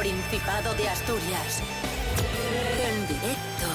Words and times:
Principado 0.00 0.72
de 0.76 0.88
Asturias. 0.88 1.60
En 2.88 3.06
directo 3.06 3.66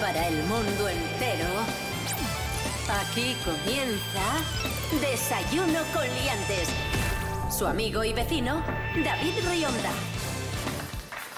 para 0.00 0.28
el 0.28 0.42
mundo 0.44 0.88
entero. 0.88 1.44
Aquí 3.02 3.36
comienza 3.44 4.22
Desayuno 4.98 5.80
con 5.92 6.04
Liantes. 6.04 6.70
Su 7.50 7.66
amigo 7.66 8.02
y 8.02 8.14
vecino, 8.14 8.64
David 9.04 9.34
Rionda. 9.46 9.90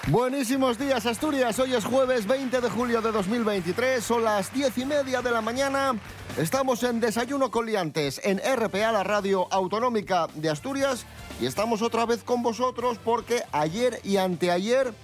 Buenísimos 0.09 0.79
días 0.79 1.05
Asturias, 1.05 1.59
hoy 1.59 1.75
es 1.75 1.85
jueves 1.85 2.29
20 2.29 2.61
de 2.61 2.71
julio 2.71 3.03
de 3.03 3.11
2023, 3.11 4.05
son 4.05 4.23
las 4.23 4.53
10 4.53 4.79
y 4.79 4.85
media 4.85 5.21
de 5.21 5.33
la 5.33 5.41
mañana, 5.41 5.97
estamos 6.39 6.85
en 6.85 7.01
Desayuno 7.01 7.51
con 7.51 7.67
Liantes 7.67 8.21
en 8.23 8.39
RPA, 8.39 8.93
la 8.93 9.03
radio 9.03 9.49
autonómica 9.51 10.29
de 10.35 10.49
Asturias, 10.49 11.05
y 11.41 11.47
estamos 11.47 11.83
otra 11.83 12.07
vez 12.07 12.23
con 12.23 12.43
vosotros 12.43 12.99
porque 13.05 13.43
ayer 13.53 14.01
y 14.05 14.17
anteayer 14.17 14.95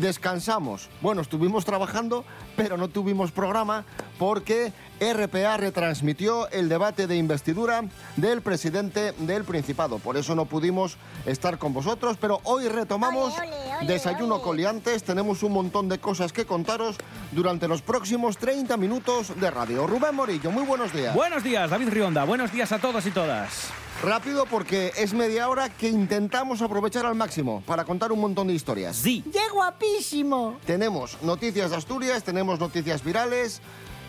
descansamos. 0.00 0.88
Bueno, 1.00 1.20
estuvimos 1.20 1.64
trabajando, 1.64 2.24
pero 2.56 2.76
no 2.76 2.88
tuvimos 2.88 3.30
programa 3.32 3.84
porque 4.22 4.72
RPA 5.00 5.56
retransmitió 5.56 6.48
el 6.50 6.68
debate 6.68 7.08
de 7.08 7.16
investidura 7.16 7.82
del 8.14 8.40
presidente 8.40 9.10
del 9.18 9.42
Principado. 9.42 9.98
Por 9.98 10.16
eso 10.16 10.36
no 10.36 10.44
pudimos 10.44 10.96
estar 11.26 11.58
con 11.58 11.72
vosotros, 11.72 12.18
pero 12.20 12.40
hoy 12.44 12.68
retomamos 12.68 13.36
Ole, 13.36 13.48
ole, 13.48 13.76
ole, 13.78 13.86
Desayuno 13.92 14.36
ole. 14.36 14.44
Coliantes. 14.44 15.02
Tenemos 15.02 15.42
un 15.42 15.50
montón 15.50 15.88
de 15.88 15.98
cosas 15.98 16.32
que 16.32 16.46
contaros 16.46 16.98
durante 17.32 17.66
los 17.66 17.82
próximos 17.82 18.38
30 18.38 18.76
minutos 18.76 19.32
de 19.40 19.50
radio. 19.50 19.88
Rubén 19.88 20.14
Morillo, 20.14 20.52
muy 20.52 20.62
buenos 20.62 20.92
días. 20.92 21.16
Buenos 21.16 21.42
días, 21.42 21.68
David 21.68 21.88
Rionda. 21.88 22.22
Buenos 22.22 22.52
días 22.52 22.70
a 22.70 22.78
todos 22.78 23.04
y 23.06 23.10
todas. 23.10 23.72
Rápido 24.02 24.46
porque 24.46 24.92
es 24.96 25.14
media 25.14 25.48
hora 25.48 25.68
que 25.68 25.88
intentamos 25.88 26.60
aprovechar 26.60 27.06
al 27.06 27.14
máximo 27.14 27.62
para 27.66 27.84
contar 27.84 28.10
un 28.10 28.20
montón 28.20 28.48
de 28.48 28.54
historias. 28.54 28.96
Sí. 28.96 29.22
¡Qué 29.32 29.48
guapísimo! 29.52 30.58
Tenemos 30.66 31.22
noticias 31.22 31.70
de 31.70 31.76
Asturias, 31.76 32.24
tenemos 32.24 32.58
noticias 32.58 33.04
virales, 33.04 33.62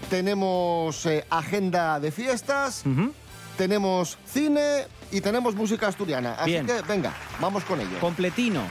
tenemos 0.10 1.06
eh, 1.06 1.26
agenda 1.30 2.00
de 2.00 2.12
fiestas, 2.12 2.84
tenemos 3.58 4.18
cine 4.26 4.88
y 5.12 5.22
tenemos 5.22 5.56
música 5.56 5.88
asturiana. 5.88 6.36
Así 6.36 6.52
Bien. 6.52 6.66
que 6.66 6.82
venga, 6.82 7.14
vamos 7.40 7.64
con 7.64 7.80
ello. 7.80 8.00
Completino. 8.00 8.62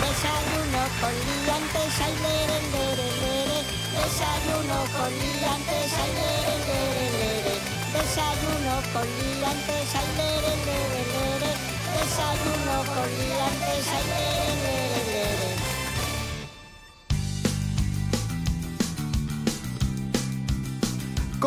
Desayuno 0.00 0.82
con 1.00 1.12
liantes, 1.12 2.00
ay, 2.04 2.14
lere, 2.24 2.58
lere, 2.72 3.08
lere. 3.22 3.58
Desayuno 3.96 4.78
con 4.96 5.10
liantes, 5.12 5.92
ay, 6.02 6.12
lere, 6.20 6.54
lere, 6.68 7.06
lere. 7.18 7.54
Desayuno 7.96 8.74
con 8.92 9.06
liantes, 9.06 9.88
ay, 10.00 10.08
lere, 10.16 10.52
lere, 10.66 11.00
lere. 11.14 11.50
Desayuno 11.96 12.76
con 12.94 13.08
liantes, 13.18 13.86
ay, 13.96 14.04
lere, 14.12 14.52
lere, 14.64 14.96
lere. 14.96 15.05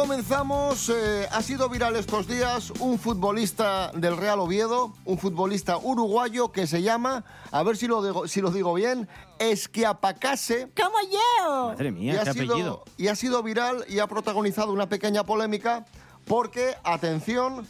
Comenzamos, 0.09 0.89
eh, 0.89 1.27
ha 1.31 1.39
sido 1.43 1.69
viral 1.69 1.95
estos 1.95 2.27
días 2.27 2.71
un 2.79 2.97
futbolista 2.97 3.91
del 3.93 4.17
Real 4.17 4.39
Oviedo, 4.39 4.91
un 5.05 5.19
futbolista 5.19 5.77
uruguayo 5.77 6.51
que 6.51 6.65
se 6.65 6.81
llama, 6.81 7.23
a 7.51 7.61
ver 7.61 7.77
si 7.77 7.85
lo 7.85 8.03
digo, 8.03 8.27
si 8.27 8.41
lo 8.41 8.49
digo 8.49 8.73
bien, 8.73 9.07
Esquiapacase. 9.37 10.71
¡Como 10.75 10.95
yo! 11.11 11.67
Madre 11.67 11.89
y, 11.89 11.91
mía, 11.91 12.21
ha 12.21 12.23
qué 12.23 12.33
sido, 12.33 12.53
apellido. 12.55 12.83
y 12.97 13.07
ha 13.09 13.15
sido 13.15 13.43
viral 13.43 13.85
y 13.87 13.99
ha 13.99 14.07
protagonizado 14.07 14.73
una 14.73 14.89
pequeña 14.89 15.25
polémica 15.25 15.85
porque, 16.25 16.73
atención, 16.83 17.67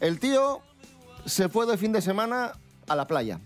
el 0.00 0.18
tío 0.18 0.62
se 1.26 1.50
fue 1.50 1.66
de 1.66 1.76
fin 1.76 1.92
de 1.92 2.00
semana 2.00 2.52
a 2.88 2.96
la 2.96 3.06
playa 3.06 3.38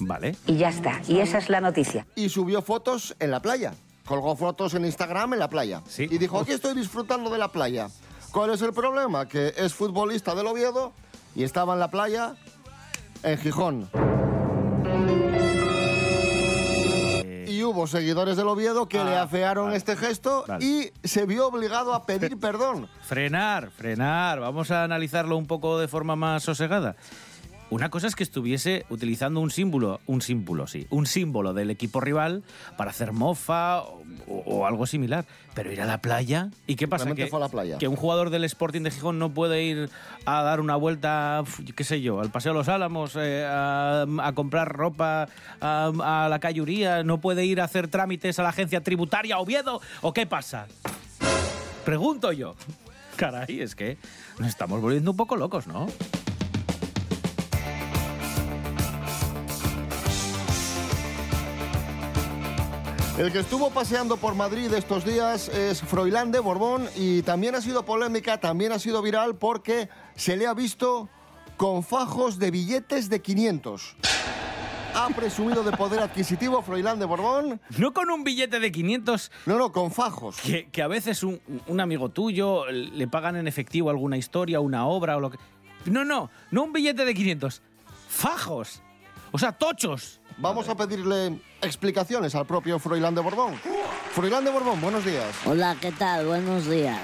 Vale. 0.00 0.34
Y 0.48 0.56
ya 0.56 0.70
está. 0.70 1.00
Y 1.06 1.20
esa 1.20 1.38
es 1.38 1.48
la 1.48 1.60
noticia. 1.60 2.04
y 2.16 2.30
subió 2.30 2.62
fotos 2.62 3.14
en 3.20 3.30
la 3.30 3.38
playa. 3.38 3.74
Colgó 4.06 4.34
fotos 4.36 4.74
en 4.74 4.84
Instagram 4.84 5.34
en 5.34 5.38
la 5.38 5.48
playa. 5.48 5.82
Sí. 5.88 6.08
Y 6.10 6.18
dijo, 6.18 6.40
aquí 6.40 6.52
estoy 6.52 6.74
disfrutando 6.74 7.30
de 7.30 7.38
la 7.38 7.48
playa. 7.48 7.88
¿Cuál 8.32 8.50
es 8.50 8.62
el 8.62 8.72
problema? 8.72 9.28
Que 9.28 9.52
es 9.56 9.74
futbolista 9.74 10.34
del 10.34 10.46
Oviedo 10.46 10.92
y 11.34 11.44
estaba 11.44 11.74
en 11.74 11.80
la 11.80 11.88
playa 11.88 12.34
en 13.22 13.38
Gijón. 13.38 13.88
Y 17.46 17.62
hubo 17.64 17.86
seguidores 17.86 18.36
del 18.36 18.48
Oviedo 18.48 18.88
que 18.88 18.98
Ah, 18.98 19.04
le 19.04 19.16
afearon 19.16 19.66
vale. 19.66 19.76
este 19.76 19.94
gesto 19.96 20.44
Vale. 20.48 20.64
y 20.64 20.90
se 21.06 21.26
vio 21.26 21.46
obligado 21.48 21.92
a 21.94 22.06
pedir 22.06 22.36
perdón. 22.40 22.88
Frenar, 23.02 23.70
frenar. 23.70 24.40
Vamos 24.40 24.70
a 24.70 24.84
analizarlo 24.84 25.36
un 25.36 25.46
poco 25.46 25.78
de 25.78 25.86
forma 25.86 26.16
más 26.16 26.42
sosegada. 26.42 26.96
Una 27.72 27.88
cosa 27.88 28.06
es 28.06 28.14
que 28.14 28.22
estuviese 28.22 28.84
utilizando 28.90 29.40
un 29.40 29.50
símbolo, 29.50 30.02
un 30.04 30.20
símbolo, 30.20 30.66
sí, 30.66 30.86
un 30.90 31.06
símbolo 31.06 31.54
del 31.54 31.70
equipo 31.70 32.02
rival 32.02 32.42
para 32.76 32.90
hacer 32.90 33.12
mofa 33.12 33.82
o, 34.28 34.66
algo 34.66 34.86
similar. 34.86 35.24
Pero 35.54 35.72
ir 35.72 35.80
a 35.80 35.86
la 35.86 36.02
playa. 36.02 36.50
¿Y 36.66 36.76
qué 36.76 36.86
pasa? 36.86 37.14
Que, 37.14 37.28
fue 37.28 37.38
a 37.38 37.40
la 37.40 37.48
playa. 37.48 37.78
que 37.78 37.88
un 37.88 37.96
jugador 37.96 38.28
del 38.28 38.44
Sporting 38.44 38.82
de 38.82 38.90
Gijón 38.90 39.18
no 39.18 39.30
puede 39.30 39.62
ir 39.62 39.88
a 40.26 40.42
dar 40.42 40.60
una 40.60 40.76
vuelta, 40.76 41.44
qué 41.74 41.82
sé 41.82 42.02
yo, 42.02 42.20
al 42.20 42.30
Paseo 42.30 42.52
de 42.52 42.58
los 42.58 42.68
Álamos, 42.68 43.16
eh, 43.16 43.42
a, 43.48 44.04
a 44.20 44.32
comprar 44.34 44.70
ropa 44.70 45.28
a, 45.62 46.24
a 46.24 46.28
la 46.28 46.38
cayuría, 46.40 47.02
no 47.04 47.22
puede 47.22 47.46
ir 47.46 47.58
a 47.62 47.64
hacer 47.64 47.88
trámites 47.88 48.38
a 48.38 48.42
la 48.42 48.50
agencia 48.50 48.82
tributaria 48.82 49.38
Oviedo, 49.38 49.80
¿o 50.02 50.12
qué 50.12 50.26
pasa? 50.26 50.66
Pregunto 51.86 52.32
yo. 52.32 52.54
Caray, 53.16 53.62
es 53.62 53.74
que 53.74 53.96
nos 54.38 54.48
estamos 54.48 54.82
volviendo 54.82 55.12
un 55.12 55.16
poco 55.16 55.36
locos, 55.36 55.66
¿no? 55.66 55.86
El 63.22 63.30
que 63.30 63.38
estuvo 63.38 63.70
paseando 63.70 64.16
por 64.16 64.34
Madrid 64.34 64.72
estos 64.74 65.04
días 65.04 65.48
es 65.48 65.80
Froilán 65.80 66.32
de 66.32 66.40
Borbón 66.40 66.88
y 66.96 67.22
también 67.22 67.54
ha 67.54 67.60
sido 67.60 67.84
polémica, 67.84 68.40
también 68.40 68.72
ha 68.72 68.80
sido 68.80 69.00
viral 69.00 69.36
porque 69.36 69.88
se 70.16 70.36
le 70.36 70.48
ha 70.48 70.54
visto 70.54 71.08
con 71.56 71.84
fajos 71.84 72.40
de 72.40 72.50
billetes 72.50 73.08
de 73.08 73.22
500. 73.22 73.94
Ha 74.96 75.08
presumido 75.10 75.62
de 75.62 75.70
poder 75.70 76.00
adquisitivo 76.00 76.62
Froilán 76.62 76.98
de 76.98 77.04
Borbón. 77.04 77.60
No 77.78 77.92
con 77.92 78.10
un 78.10 78.24
billete 78.24 78.58
de 78.58 78.72
500 78.72 79.30
No, 79.46 79.56
no, 79.56 79.70
con 79.70 79.92
fajos. 79.92 80.40
que, 80.40 80.68
que 80.70 80.82
a 80.82 80.88
veces 80.88 81.22
un, 81.22 81.40
un 81.68 81.78
amigo 81.78 82.08
tuyo 82.08 82.66
le 82.72 83.06
pagan 83.06 83.36
en 83.36 83.46
efectivo 83.46 83.88
alguna 83.90 84.16
historia, 84.16 84.58
una 84.58 84.84
obra 84.88 85.16
o 85.16 85.20
lo 85.20 85.30
que... 85.30 85.38
No, 85.84 86.04
no, 86.04 86.28
no 86.50 86.64
un 86.64 86.72
billete 86.72 87.04
de 87.04 87.14
500. 87.14 87.62
Fajos. 88.08 88.82
O 89.30 89.38
sea, 89.38 89.52
tochos. 89.52 90.20
Vamos 90.38 90.68
a 90.68 90.74
pedirle 90.74 91.40
explicaciones 91.60 92.34
al 92.34 92.46
propio 92.46 92.78
Froilán 92.78 93.14
de 93.14 93.20
Borbón. 93.20 93.54
Froilán 94.12 94.44
de 94.44 94.50
Borbón, 94.50 94.80
buenos 94.80 95.04
días. 95.04 95.34
Hola, 95.46 95.76
¿qué 95.80 95.92
tal? 95.92 96.26
Buenos 96.26 96.68
días. 96.68 97.00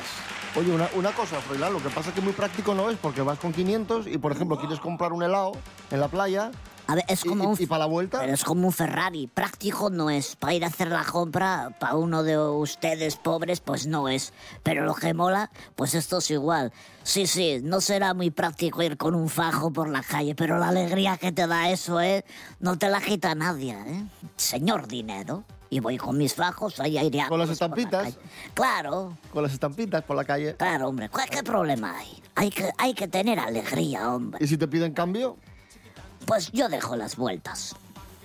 Oye, 0.57 0.73
una, 0.73 0.89
una 0.95 1.13
cosa, 1.13 1.41
Froilán, 1.41 1.73
lo 1.73 1.83
que 1.83 1.91
pasa 1.91 2.09
es 2.09 2.15
que 2.15 2.21
muy 2.21 2.33
práctico 2.33 2.75
no 2.75 2.91
es 2.91 2.97
porque 2.97 3.23
vas 3.23 3.39
con 3.39 3.53
500 3.53 4.07
y, 4.07 4.19
por 4.19 4.33
ejemplo, 4.33 4.59
quieres 4.59 4.81
comprar 4.81 5.13
un 5.13 5.23
helado 5.23 5.53
en 5.91 6.01
la 6.01 6.09
playa 6.09 6.51
A 6.89 6.95
ver, 6.95 7.05
es 7.09 7.23
como 7.23 7.45
y- 7.45 7.47
un... 7.49 7.57
y 7.61 7.67
para 7.67 7.81
la 7.81 7.87
vuelta... 7.87 8.19
Pero 8.21 8.33
es 8.33 8.43
como 8.45 8.67
un 8.67 8.73
Ferrari. 8.73 9.27
Práctico 9.27 9.91
no 9.91 10.09
es. 10.11 10.37
Para 10.37 10.55
ir 10.55 10.65
a 10.65 10.69
hacer 10.69 10.89
la 10.89 11.05
compra, 11.05 11.77
para 11.79 11.95
uno 11.97 12.23
de 12.23 12.39
ustedes 12.39 13.17
pobres, 13.17 13.61
pues 13.61 13.87
no 13.87 14.09
es. 14.09 14.33
Pero 14.63 14.85
lo 14.85 14.95
que 14.95 15.13
mola, 15.15 15.51
pues 15.77 15.95
esto 15.95 16.19
es 16.19 16.31
igual. 16.31 16.73
Sí, 17.03 17.27
sí, 17.27 17.61
no 17.63 17.81
será 17.83 18.15
muy 18.15 18.31
práctico 18.31 18.83
ir 18.83 18.97
con 18.97 19.15
un 19.15 19.29
fajo 19.29 19.71
por 19.71 19.89
la 19.91 20.03
calle, 20.03 20.35
pero 20.35 20.59
la 20.59 20.69
alegría 20.69 21.17
que 21.19 21.31
te 21.31 21.47
da 21.47 21.71
eso, 21.71 22.01
¿eh? 22.01 22.25
No 22.59 22.77
te 22.79 22.89
la 22.89 23.01
quita 23.01 23.35
nadie, 23.35 23.73
¿eh? 23.75 24.05
Señor 24.37 24.89
dinero. 24.89 25.45
Y 25.71 25.81
voy 25.81 25.99
con 25.99 26.17
mis 26.17 26.33
fajos 26.35 26.81
ahí 26.81 26.97
aireados. 26.97 27.29
Con 27.29 27.39
las 27.39 27.49
la 27.49 27.53
estampitas. 27.53 28.03
calle. 28.05 28.19
Claro, 28.55 29.19
con 29.31 29.43
las 29.43 29.53
estampitas 29.53 30.03
por 30.05 30.17
la 30.17 30.25
calle. 30.25 30.57
claro, 30.57 30.89
hombre. 30.89 31.11
¿Cuál 31.11 31.29
qué 31.29 31.43
problema 31.43 31.99
hay? 31.99 32.23
Hay 32.35 32.49
que, 32.51 32.71
hay 32.79 32.95
que 32.95 33.07
tener 33.09 33.39
alegría, 33.39 34.11
hombre. 34.15 34.43
¿Y 34.43 34.49
si 34.49 34.57
te 34.57 34.67
piden 34.67 34.95
cambio? 34.95 35.37
Pues 36.29 36.53
yo 36.53 36.69
dejo 36.69 36.95
las 36.95 37.17
vueltas. 37.17 37.75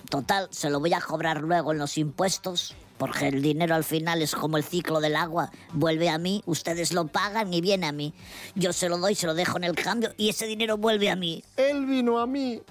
Total, 0.10 0.50
se 0.52 0.70
lo 0.70 0.82
voy 0.82 0.94
a 0.94 1.00
cobrar 1.00 1.40
luego 1.42 1.72
en 1.72 1.78
los 1.78 1.98
impuestos, 1.98 2.76
porque 2.98 3.30
el 3.30 3.42
dinero 3.42 3.76
al 3.76 3.86
final 3.86 4.22
es 4.22 4.36
como 4.36 4.58
el 4.58 4.66
ciclo 4.66 5.00
del 5.00 5.16
agua. 5.16 5.52
Vuelve 5.72 6.10
a 6.10 6.18
mí, 6.18 6.44
ustedes 6.46 6.92
lo 6.92 7.08
pagan 7.08 7.54
y 7.54 7.62
viene 7.62 7.88
a 7.88 7.94
mí. 7.94 8.14
Yo 8.56 8.74
se 8.74 8.90
lo 8.90 8.98
doy, 8.98 9.16
se 9.16 9.26
lo 9.26 9.34
dejo 9.34 9.56
en 9.56 9.64
el 9.64 9.76
cambio 9.76 10.14
y 10.18 10.28
ese 10.28 10.46
dinero 10.48 10.76
vuelve 10.78 11.10
a 11.10 11.16
mí. 11.16 11.46
Él 11.56 11.86
vino 11.86 12.20
a 12.20 12.28
mí. 12.28 12.62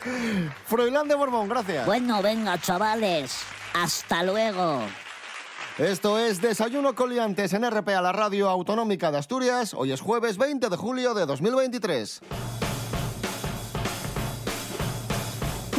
Froilán 0.64 1.08
de 1.08 1.16
Borbón, 1.16 1.50
gracias. 1.50 1.84
Bueno, 1.84 2.22
venga, 2.22 2.58
chavales. 2.58 3.36
Hasta 3.74 4.22
luego. 4.22 4.84
Esto 5.78 6.18
es 6.18 6.40
Desayuno 6.40 6.94
Coliantes 6.94 7.52
en 7.52 7.70
RPA, 7.70 8.00
la 8.00 8.10
radio 8.10 8.48
autonómica 8.48 9.12
de 9.12 9.18
Asturias. 9.18 9.74
Hoy 9.74 9.92
es 9.92 10.00
jueves 10.00 10.38
20 10.38 10.70
de 10.70 10.76
julio 10.78 11.12
de 11.12 11.26
2023. 11.26 12.22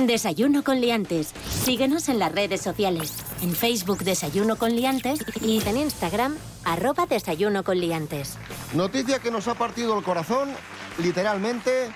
Desayuno 0.06 0.64
con 0.64 0.80
liantes. 0.82 1.34
Síguenos 1.50 2.10
en 2.10 2.20
las 2.20 2.32
redes 2.32 2.62
sociales. 2.62 3.16
En 3.42 3.56
Facebook 3.56 4.04
Desayuno 4.04 4.56
con 4.58 4.76
liantes 4.76 5.26
y 5.42 5.68
en 5.68 5.78
Instagram 5.78 6.36
arroba 6.64 7.08
Desayuno 7.08 7.64
con 7.64 7.80
liantes. 7.80 8.38
Noticia 8.76 9.18
que 9.18 9.32
nos 9.32 9.48
ha 9.48 9.56
partido 9.56 9.98
el 9.98 10.04
corazón, 10.04 10.50
literalmente, 11.00 11.90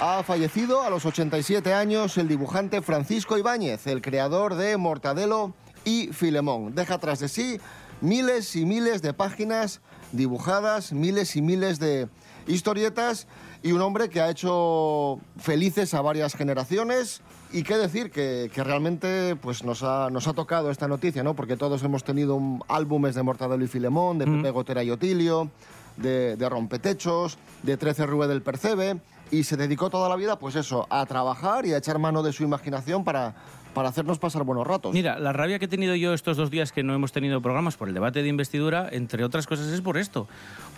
Ha 0.00 0.24
fallecido 0.24 0.82
a 0.82 0.90
los 0.90 1.06
87 1.06 1.72
años 1.72 2.18
el 2.18 2.26
dibujante 2.26 2.82
Francisco 2.82 3.38
Ibáñez, 3.38 3.86
el 3.86 4.02
creador 4.02 4.56
de 4.56 4.76
Mortadelo 4.76 5.54
y 5.84 6.08
Filemón. 6.08 6.74
Deja 6.74 6.98
tras 6.98 7.18
de 7.20 7.28
sí 7.28 7.58
miles 8.00 8.54
y 8.56 8.64
miles 8.66 9.02
de 9.02 9.12
páginas 9.12 9.80
dibujadas, 10.12 10.92
miles 10.92 11.36
y 11.36 11.42
miles 11.42 11.78
de 11.78 12.08
historietas 12.46 13.26
y 13.62 13.72
un 13.72 13.80
hombre 13.80 14.08
que 14.10 14.20
ha 14.20 14.30
hecho 14.30 15.18
felices 15.38 15.94
a 15.94 16.00
varias 16.02 16.34
generaciones. 16.34 17.20
Y 17.52 17.62
qué 17.62 17.76
decir, 17.76 18.10
que, 18.10 18.50
que 18.52 18.64
realmente 18.64 19.36
pues 19.36 19.62
nos, 19.64 19.82
ha, 19.82 20.10
nos 20.10 20.26
ha 20.26 20.32
tocado 20.32 20.70
esta 20.70 20.88
noticia, 20.88 21.22
¿no? 21.22 21.34
Porque 21.34 21.56
todos 21.56 21.82
hemos 21.84 22.02
tenido 22.04 22.34
un- 22.34 22.62
álbumes 22.68 23.14
de 23.14 23.22
Mortadelo 23.22 23.64
y 23.64 23.68
Filemón, 23.68 24.18
de 24.18 24.26
Pepe 24.26 24.50
Gotera 24.50 24.82
y 24.82 24.90
Otilio, 24.90 25.50
de, 25.96 26.36
de 26.36 26.48
Rompetechos, 26.48 27.38
de 27.62 27.76
13 27.76 28.06
Rue 28.06 28.26
del 28.26 28.42
Percebe, 28.42 28.96
y 29.38 29.44
se 29.44 29.56
dedicó 29.56 29.90
toda 29.90 30.08
la 30.08 30.16
vida, 30.16 30.38
pues 30.38 30.56
eso, 30.56 30.86
a 30.90 31.04
trabajar 31.06 31.66
y 31.66 31.72
a 31.72 31.78
echar 31.78 31.98
mano 31.98 32.22
de 32.22 32.32
su 32.32 32.42
imaginación 32.44 33.04
para, 33.04 33.34
para 33.74 33.88
hacernos 33.88 34.18
pasar 34.18 34.44
buenos 34.44 34.66
ratos. 34.66 34.92
Mira, 34.92 35.18
la 35.18 35.32
rabia 35.32 35.58
que 35.58 35.64
he 35.64 35.68
tenido 35.68 35.94
yo 35.94 36.14
estos 36.14 36.36
dos 36.36 36.50
días 36.50 36.72
que 36.72 36.82
no 36.82 36.94
hemos 36.94 37.12
tenido 37.12 37.40
programas 37.42 37.76
por 37.76 37.88
el 37.88 37.94
debate 37.94 38.22
de 38.22 38.28
investidura, 38.28 38.88
entre 38.92 39.24
otras 39.24 39.46
cosas, 39.46 39.66
es 39.68 39.80
por 39.80 39.96
esto. 39.98 40.28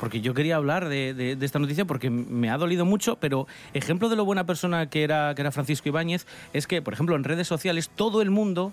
Porque 0.01 0.21
yo 0.21 0.35
quería 0.35 0.57
hablar 0.57 0.89
de, 0.89 1.13
de- 1.15 1.37
de 1.37 1.47
esta 1.47 1.59
noticia 1.59 1.85
porque 1.85 2.09
me 2.11 2.51
ha 2.51 2.57
dolido 2.59 2.85
mucho, 2.85 3.17
pero 3.17 3.47
ejemplo 3.75 4.09
de 4.09 4.17
lo 4.17 4.25
buena 4.25 4.45
persona 4.47 4.89
que 4.89 5.03
era, 5.05 5.35
que 5.35 5.43
era 5.43 5.53
Francisco 5.53 5.89
Ibáñez 5.89 6.27
es 6.53 6.67
que, 6.67 6.83
por 6.83 6.95
ejemplo, 6.95 7.17
en 7.17 7.25
redes 7.25 7.47
sociales 7.49 7.91
todo 7.95 8.23
el 8.23 8.31
mundo... 8.31 8.73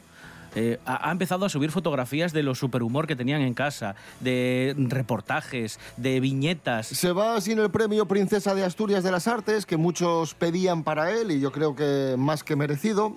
eh, 0.56 0.80
ha 0.86 1.04
ha 1.10 1.12
empezado 1.12 1.46
a 1.46 1.50
subir 1.50 1.72
fotografías 1.72 2.34
de 2.34 2.44
lo 2.44 2.56
superhumor 2.56 3.08
que 3.08 3.16
tenían 3.16 3.42
en 3.42 3.54
casa, 3.54 3.96
de 4.20 4.74
reportajes, 4.78 5.80
de 5.98 6.20
viñetas. 6.20 6.88
Se 6.88 7.12
va 7.12 7.40
sin 7.42 7.60
el 7.60 7.70
premio 7.72 8.08
Princesa 8.08 8.56
de 8.56 8.64
Asturias 8.64 9.04
de 9.04 9.12
las 9.12 9.28
Artes, 9.28 9.66
que 9.66 9.78
muchos 9.78 10.34
pedían 10.34 10.84
para 10.84 11.12
él 11.12 11.32
y 11.32 11.40
yo 11.40 11.52
creo 11.52 11.76
que 11.76 12.16
más 12.18 12.44
que 12.44 12.56
merecido. 12.56 13.16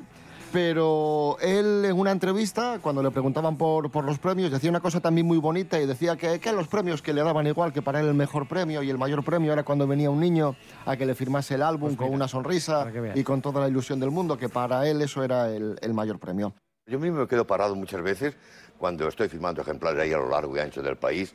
Pero 0.53 1.37
él 1.41 1.85
en 1.85 1.99
una 1.99 2.13
entrevista, 2.13 2.79
cuando 2.81 3.03
le 3.03 3.11
preguntaban 3.11 3.57
por, 3.57 3.91
por 3.91 4.05
los 4.05 4.19
premios, 4.19 4.51
decía 4.51 4.71
una 4.71 4.81
cosa 4.81 5.01
también 5.01 5.27
muy 5.27 5.39
bonita 5.39 5.81
y 5.81 5.87
decía 5.87 6.17
que, 6.17 6.39
que 6.39 6.53
los 6.53 6.69
premios 6.69 7.03
que 7.03 7.13
le 7.13 7.23
daban 7.23 7.47
igual, 7.47 7.73
que 7.73 7.83
para 7.83 8.01
él 8.01 8.07
el 8.07 8.15
mejor 8.15 8.47
premio 8.47 8.83
y 8.83 8.89
el 8.89 8.97
mayor 8.97 9.25
premio 9.25 9.53
era 9.53 9.65
cuando 9.65 9.87
venía 9.87 10.09
un 10.09 10.21
niño 10.21 10.57
a 10.87 10.97
que 10.97 11.05
le 11.05 11.15
firmase 11.15 11.57
el 11.57 11.63
álbum 11.63 11.97
con 11.97 12.13
una 12.13 12.29
sonrisa 12.29 12.87
y 13.15 13.23
con 13.25 13.43
toda 13.43 13.61
la 13.61 13.69
ilusión 13.69 14.01
del 14.01 14.11
mundo, 14.11 14.39
que 14.39 14.49
para 14.49 14.89
él 14.89 15.03
eso 15.03 15.25
era 15.25 15.51
el, 15.51 15.77
el 15.83 15.93
mayor 15.93 16.19
premio. 16.19 16.55
Yo 16.89 17.01
mismo 17.01 17.19
me 17.19 17.27
quedo 17.27 17.45
parado 17.45 17.75
muchas 17.75 18.01
veces 18.01 18.35
cuando 18.79 19.09
estoy 19.09 19.29
firmando 19.29 19.61
ejemplares 19.61 20.01
ahí 20.01 20.13
a 20.13 20.19
lo 20.19 20.29
largo 20.29 20.57
y 20.57 20.61
ancho 20.61 20.83
del 20.85 20.95
país 20.97 21.35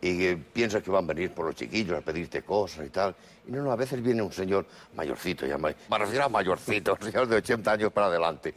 y 0.00 0.26
eh, 0.26 0.36
piensas 0.36 0.80
que 0.80 0.92
van 0.92 1.02
a 1.02 1.08
venir 1.08 1.32
por 1.34 1.44
los 1.46 1.56
chiquillos 1.56 1.98
a 1.98 2.02
pedirte 2.02 2.42
cosas 2.42 2.86
y 2.86 2.90
tal. 2.90 3.12
Y 3.48 3.50
no, 3.50 3.62
no, 3.64 3.72
a 3.72 3.76
veces 3.76 4.00
viene 4.00 4.22
un 4.22 4.32
señor 4.32 4.64
mayorcito, 4.94 5.44
ya, 5.44 5.58
ma- 5.58 5.74
me 5.90 5.98
refiero 5.98 6.30
mayorcito, 6.30 6.92
un 7.00 7.02
señor 7.10 7.26
de 7.26 7.34
80 7.34 7.72
años 7.72 7.92
para 7.92 8.06
adelante. 8.06 8.54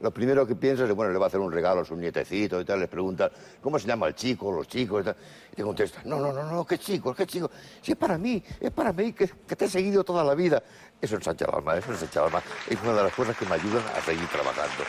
Lo 0.00 0.10
primero 0.10 0.46
que 0.46 0.54
piensas 0.56 0.90
es, 0.90 0.94
bueno, 0.94 1.10
le 1.10 1.18
va 1.18 1.24
a 1.24 1.28
hacer 1.28 1.40
un 1.40 1.50
regalo 1.50 1.80
a 1.80 1.84
su 1.86 1.96
nietecito 1.96 2.60
y 2.60 2.66
tal, 2.66 2.80
les 2.80 2.88
preguntan, 2.90 3.30
¿cómo 3.62 3.78
se 3.78 3.88
llama 3.88 4.08
el 4.08 4.14
chico, 4.14 4.52
los 4.52 4.68
chicos 4.68 5.00
y 5.00 5.04
tal? 5.06 5.16
Y 5.52 5.56
te 5.56 5.62
contestan, 5.62 6.02
no, 6.04 6.18
no, 6.20 6.34
no, 6.34 6.42
no, 6.44 6.66
qué 6.66 6.76
chico, 6.76 7.14
qué 7.14 7.26
chico. 7.26 7.50
Si 7.80 7.92
es 7.92 7.98
para 7.98 8.18
mí, 8.18 8.44
es 8.60 8.70
para 8.72 8.92
mí, 8.92 9.14
que, 9.14 9.26
te 9.26 9.64
he 9.64 9.68
seguido 9.68 10.04
toda 10.04 10.22
la 10.22 10.34
vida. 10.34 10.62
Eso 11.00 11.16
ensancha 11.16 11.46
el 11.46 11.54
alma, 11.54 11.78
eso 11.78 11.90
ensancha 11.92 12.20
el 12.20 12.26
alma. 12.26 12.42
Es 12.68 12.78
una 12.82 12.92
de 12.92 13.02
las 13.04 13.14
cosas 13.14 13.34
que 13.38 13.46
me 13.46 13.54
ayudan 13.54 13.82
a 13.96 14.00
seguir 14.02 14.28
trabajando. 14.28 14.84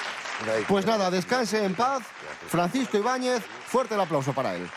Pues 0.67 0.85
nada, 0.85 1.11
descanse 1.11 1.63
en 1.63 1.75
paz. 1.75 2.03
Francisco 2.47 2.97
Ibáñez, 2.97 3.43
fuerte 3.65 3.95
el 3.95 4.01
aplauso 4.01 4.33
para 4.33 4.55
él. 4.55 4.67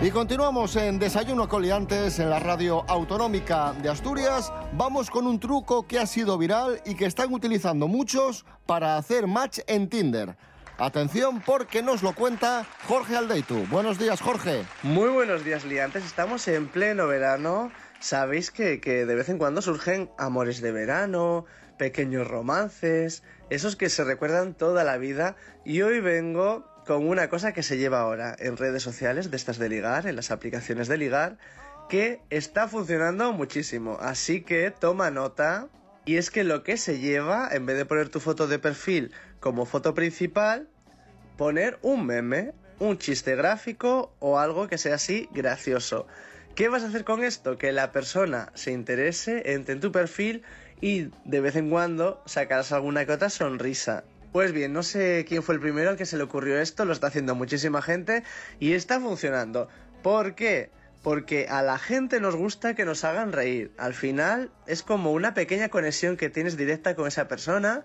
Y 0.00 0.12
continuamos 0.12 0.76
en 0.76 1.00
Desayuno 1.00 1.48
Coliantes 1.48 2.20
en 2.20 2.30
la 2.30 2.38
radio 2.38 2.84
autonómica 2.88 3.72
de 3.82 3.88
Asturias. 3.88 4.52
Vamos 4.74 5.10
con 5.10 5.26
un 5.26 5.40
truco 5.40 5.88
que 5.88 5.98
ha 5.98 6.06
sido 6.06 6.38
viral 6.38 6.80
y 6.86 6.94
que 6.94 7.04
están 7.04 7.34
utilizando 7.34 7.88
muchos 7.88 8.46
para 8.64 8.96
hacer 8.96 9.26
match 9.26 9.58
en 9.66 9.88
Tinder. 9.88 10.36
Atención 10.78 11.42
porque 11.44 11.82
nos 11.82 12.04
lo 12.04 12.12
cuenta 12.12 12.64
Jorge 12.86 13.16
Aldeitu. 13.16 13.66
Buenos 13.66 13.98
días, 13.98 14.20
Jorge. 14.20 14.64
Muy 14.84 15.08
buenos 15.08 15.44
días, 15.44 15.64
liantes. 15.64 16.04
Estamos 16.04 16.46
en 16.46 16.68
pleno 16.68 17.08
verano. 17.08 17.72
Sabéis 18.00 18.50
que, 18.50 18.80
que 18.80 19.06
de 19.06 19.14
vez 19.14 19.28
en 19.28 19.38
cuando 19.38 19.60
surgen 19.60 20.10
amores 20.18 20.60
de 20.60 20.72
verano, 20.72 21.46
pequeños 21.78 22.28
romances, 22.28 23.22
esos 23.50 23.76
que 23.76 23.88
se 23.88 24.04
recuerdan 24.04 24.54
toda 24.54 24.84
la 24.84 24.98
vida. 24.98 25.36
Y 25.64 25.82
hoy 25.82 26.00
vengo 26.00 26.66
con 26.86 27.08
una 27.08 27.28
cosa 27.28 27.52
que 27.52 27.62
se 27.62 27.76
lleva 27.76 28.00
ahora 28.00 28.36
en 28.38 28.56
redes 28.56 28.82
sociales, 28.82 29.30
de 29.30 29.36
estas 29.36 29.58
de 29.58 29.68
ligar, 29.68 30.06
en 30.06 30.16
las 30.16 30.30
aplicaciones 30.30 30.88
de 30.88 30.98
ligar, 30.98 31.38
que 31.88 32.20
está 32.30 32.68
funcionando 32.68 33.32
muchísimo. 33.32 33.98
Así 34.00 34.42
que 34.42 34.70
toma 34.70 35.10
nota. 35.10 35.68
Y 36.04 36.16
es 36.16 36.30
que 36.30 36.44
lo 36.44 36.62
que 36.62 36.76
se 36.76 36.98
lleva, 36.98 37.48
en 37.52 37.66
vez 37.66 37.76
de 37.76 37.84
poner 37.84 38.08
tu 38.08 38.20
foto 38.20 38.46
de 38.46 38.58
perfil 38.58 39.12
como 39.40 39.66
foto 39.66 39.94
principal, 39.94 40.68
poner 41.36 41.78
un 41.82 42.06
meme, 42.06 42.52
un 42.78 42.96
chiste 42.96 43.36
gráfico 43.36 44.14
o 44.18 44.38
algo 44.38 44.68
que 44.68 44.78
sea 44.78 44.94
así 44.94 45.28
gracioso. 45.32 46.06
¿Qué 46.58 46.68
vas 46.68 46.82
a 46.82 46.88
hacer 46.88 47.04
con 47.04 47.22
esto? 47.22 47.56
Que 47.56 47.70
la 47.70 47.92
persona 47.92 48.50
se 48.54 48.72
interese, 48.72 49.52
entre 49.52 49.74
en 49.74 49.80
tu 49.80 49.92
perfil 49.92 50.42
y 50.80 51.10
de 51.24 51.40
vez 51.40 51.54
en 51.54 51.70
cuando 51.70 52.20
sacarás 52.26 52.72
alguna 52.72 53.06
que 53.06 53.12
otra 53.12 53.30
sonrisa. 53.30 54.02
Pues 54.32 54.50
bien, 54.50 54.72
no 54.72 54.82
sé 54.82 55.24
quién 55.28 55.44
fue 55.44 55.54
el 55.54 55.60
primero 55.60 55.90
al 55.90 55.96
que 55.96 56.04
se 56.04 56.16
le 56.16 56.24
ocurrió 56.24 56.58
esto, 56.58 56.84
lo 56.84 56.92
está 56.92 57.06
haciendo 57.06 57.36
muchísima 57.36 57.80
gente 57.80 58.24
y 58.58 58.72
está 58.72 58.98
funcionando. 58.98 59.68
¿Por 60.02 60.34
qué? 60.34 60.70
Porque 61.04 61.46
a 61.48 61.62
la 61.62 61.78
gente 61.78 62.18
nos 62.18 62.34
gusta 62.34 62.74
que 62.74 62.84
nos 62.84 63.04
hagan 63.04 63.30
reír. 63.30 63.70
Al 63.78 63.94
final 63.94 64.50
es 64.66 64.82
como 64.82 65.12
una 65.12 65.34
pequeña 65.34 65.68
conexión 65.68 66.16
que 66.16 66.28
tienes 66.28 66.56
directa 66.56 66.96
con 66.96 67.06
esa 67.06 67.28
persona 67.28 67.84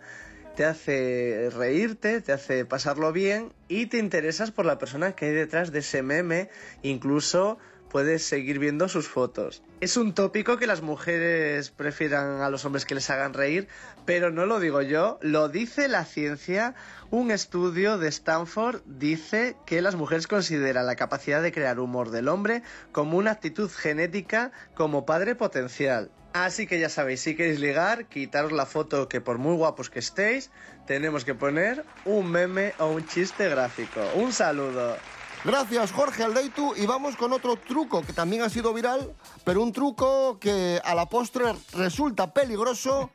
te 0.56 0.66
hace 0.66 1.50
reírte, 1.56 2.22
te 2.22 2.32
hace 2.32 2.66
pasarlo 2.66 3.12
bien 3.12 3.52
y 3.68 3.88
te 3.88 3.98
interesas 3.98 4.52
por 4.52 4.66
la 4.66 4.78
persona 4.78 5.14
que 5.14 5.26
hay 5.26 5.32
detrás 5.32 5.72
de 5.72 5.80
ese 5.80 6.04
meme, 6.04 6.50
incluso 6.84 7.58
puedes 7.94 8.26
seguir 8.26 8.58
viendo 8.58 8.90
sus 8.90 9.08
fotos. 9.08 9.62
Es 9.80 9.98
un 9.98 10.16
tópico 10.16 10.58
que 10.58 10.66
las 10.66 10.82
mujeres 10.82 11.70
prefieran 11.70 12.42
a 12.42 12.50
los 12.50 12.66
hombres 12.66 12.86
que 12.86 12.96
les 12.96 13.08
hagan 13.12 13.36
reír, 13.36 13.68
pero 14.04 14.32
no 14.32 14.48
lo 14.48 14.60
digo 14.60 14.82
yo, 14.82 15.20
lo 15.22 15.48
dice 15.48 15.88
la 15.88 16.04
ciencia. 16.04 16.74
Un 17.12 17.30
estudio 17.30 18.00
de 18.00 18.08
Stanford 18.10 18.82
dice 18.88 19.56
que 19.68 19.84
las 19.84 19.94
mujeres 19.94 20.26
consideran 20.26 20.88
la 20.88 20.96
capacidad 20.96 21.44
de 21.44 21.52
crear 21.52 21.80
humor 21.80 22.10
del 22.10 22.30
hombre 22.30 22.64
como 22.92 23.16
una 23.16 23.30
actitud 23.30 23.70
genética 23.70 24.52
como 24.74 25.06
padre 25.06 25.36
potencial. 25.36 26.10
Así 26.34 26.66
que 26.66 26.80
ya 26.80 26.90
sabéis, 26.90 27.22
si 27.22 27.36
queréis 27.36 27.60
ligar, 27.60 28.06
quitaros 28.06 28.52
la 28.52 28.66
foto 28.66 29.08
que 29.08 29.22
por 29.22 29.38
muy 29.38 29.56
guapos 29.56 29.92
que 29.92 30.00
estéis, 30.00 30.50
tenemos 30.88 31.26
que 31.26 31.36
poner 31.36 31.86
un 32.06 32.32
meme 32.32 32.74
o 32.80 32.88
un 32.88 33.06
chiste 33.06 33.48
gráfico. 33.50 34.02
Un 34.16 34.34
saludo. 34.34 34.98
Gracias 35.46 35.92
Jorge 35.92 36.24
Aldeitu 36.24 36.74
y 36.78 36.86
vamos 36.86 37.18
con 37.18 37.34
otro 37.34 37.58
truco 37.58 38.02
que 38.02 38.14
también 38.14 38.44
ha 38.44 38.50
sido 38.50 38.74
viral, 38.74 39.14
pero 39.44 39.62
un 39.62 39.74
truco 39.74 40.40
que 40.40 40.80
a 40.86 40.96
la 40.96 41.10
postre 41.10 41.44
resulta 41.74 42.34
peligroso. 42.34 43.10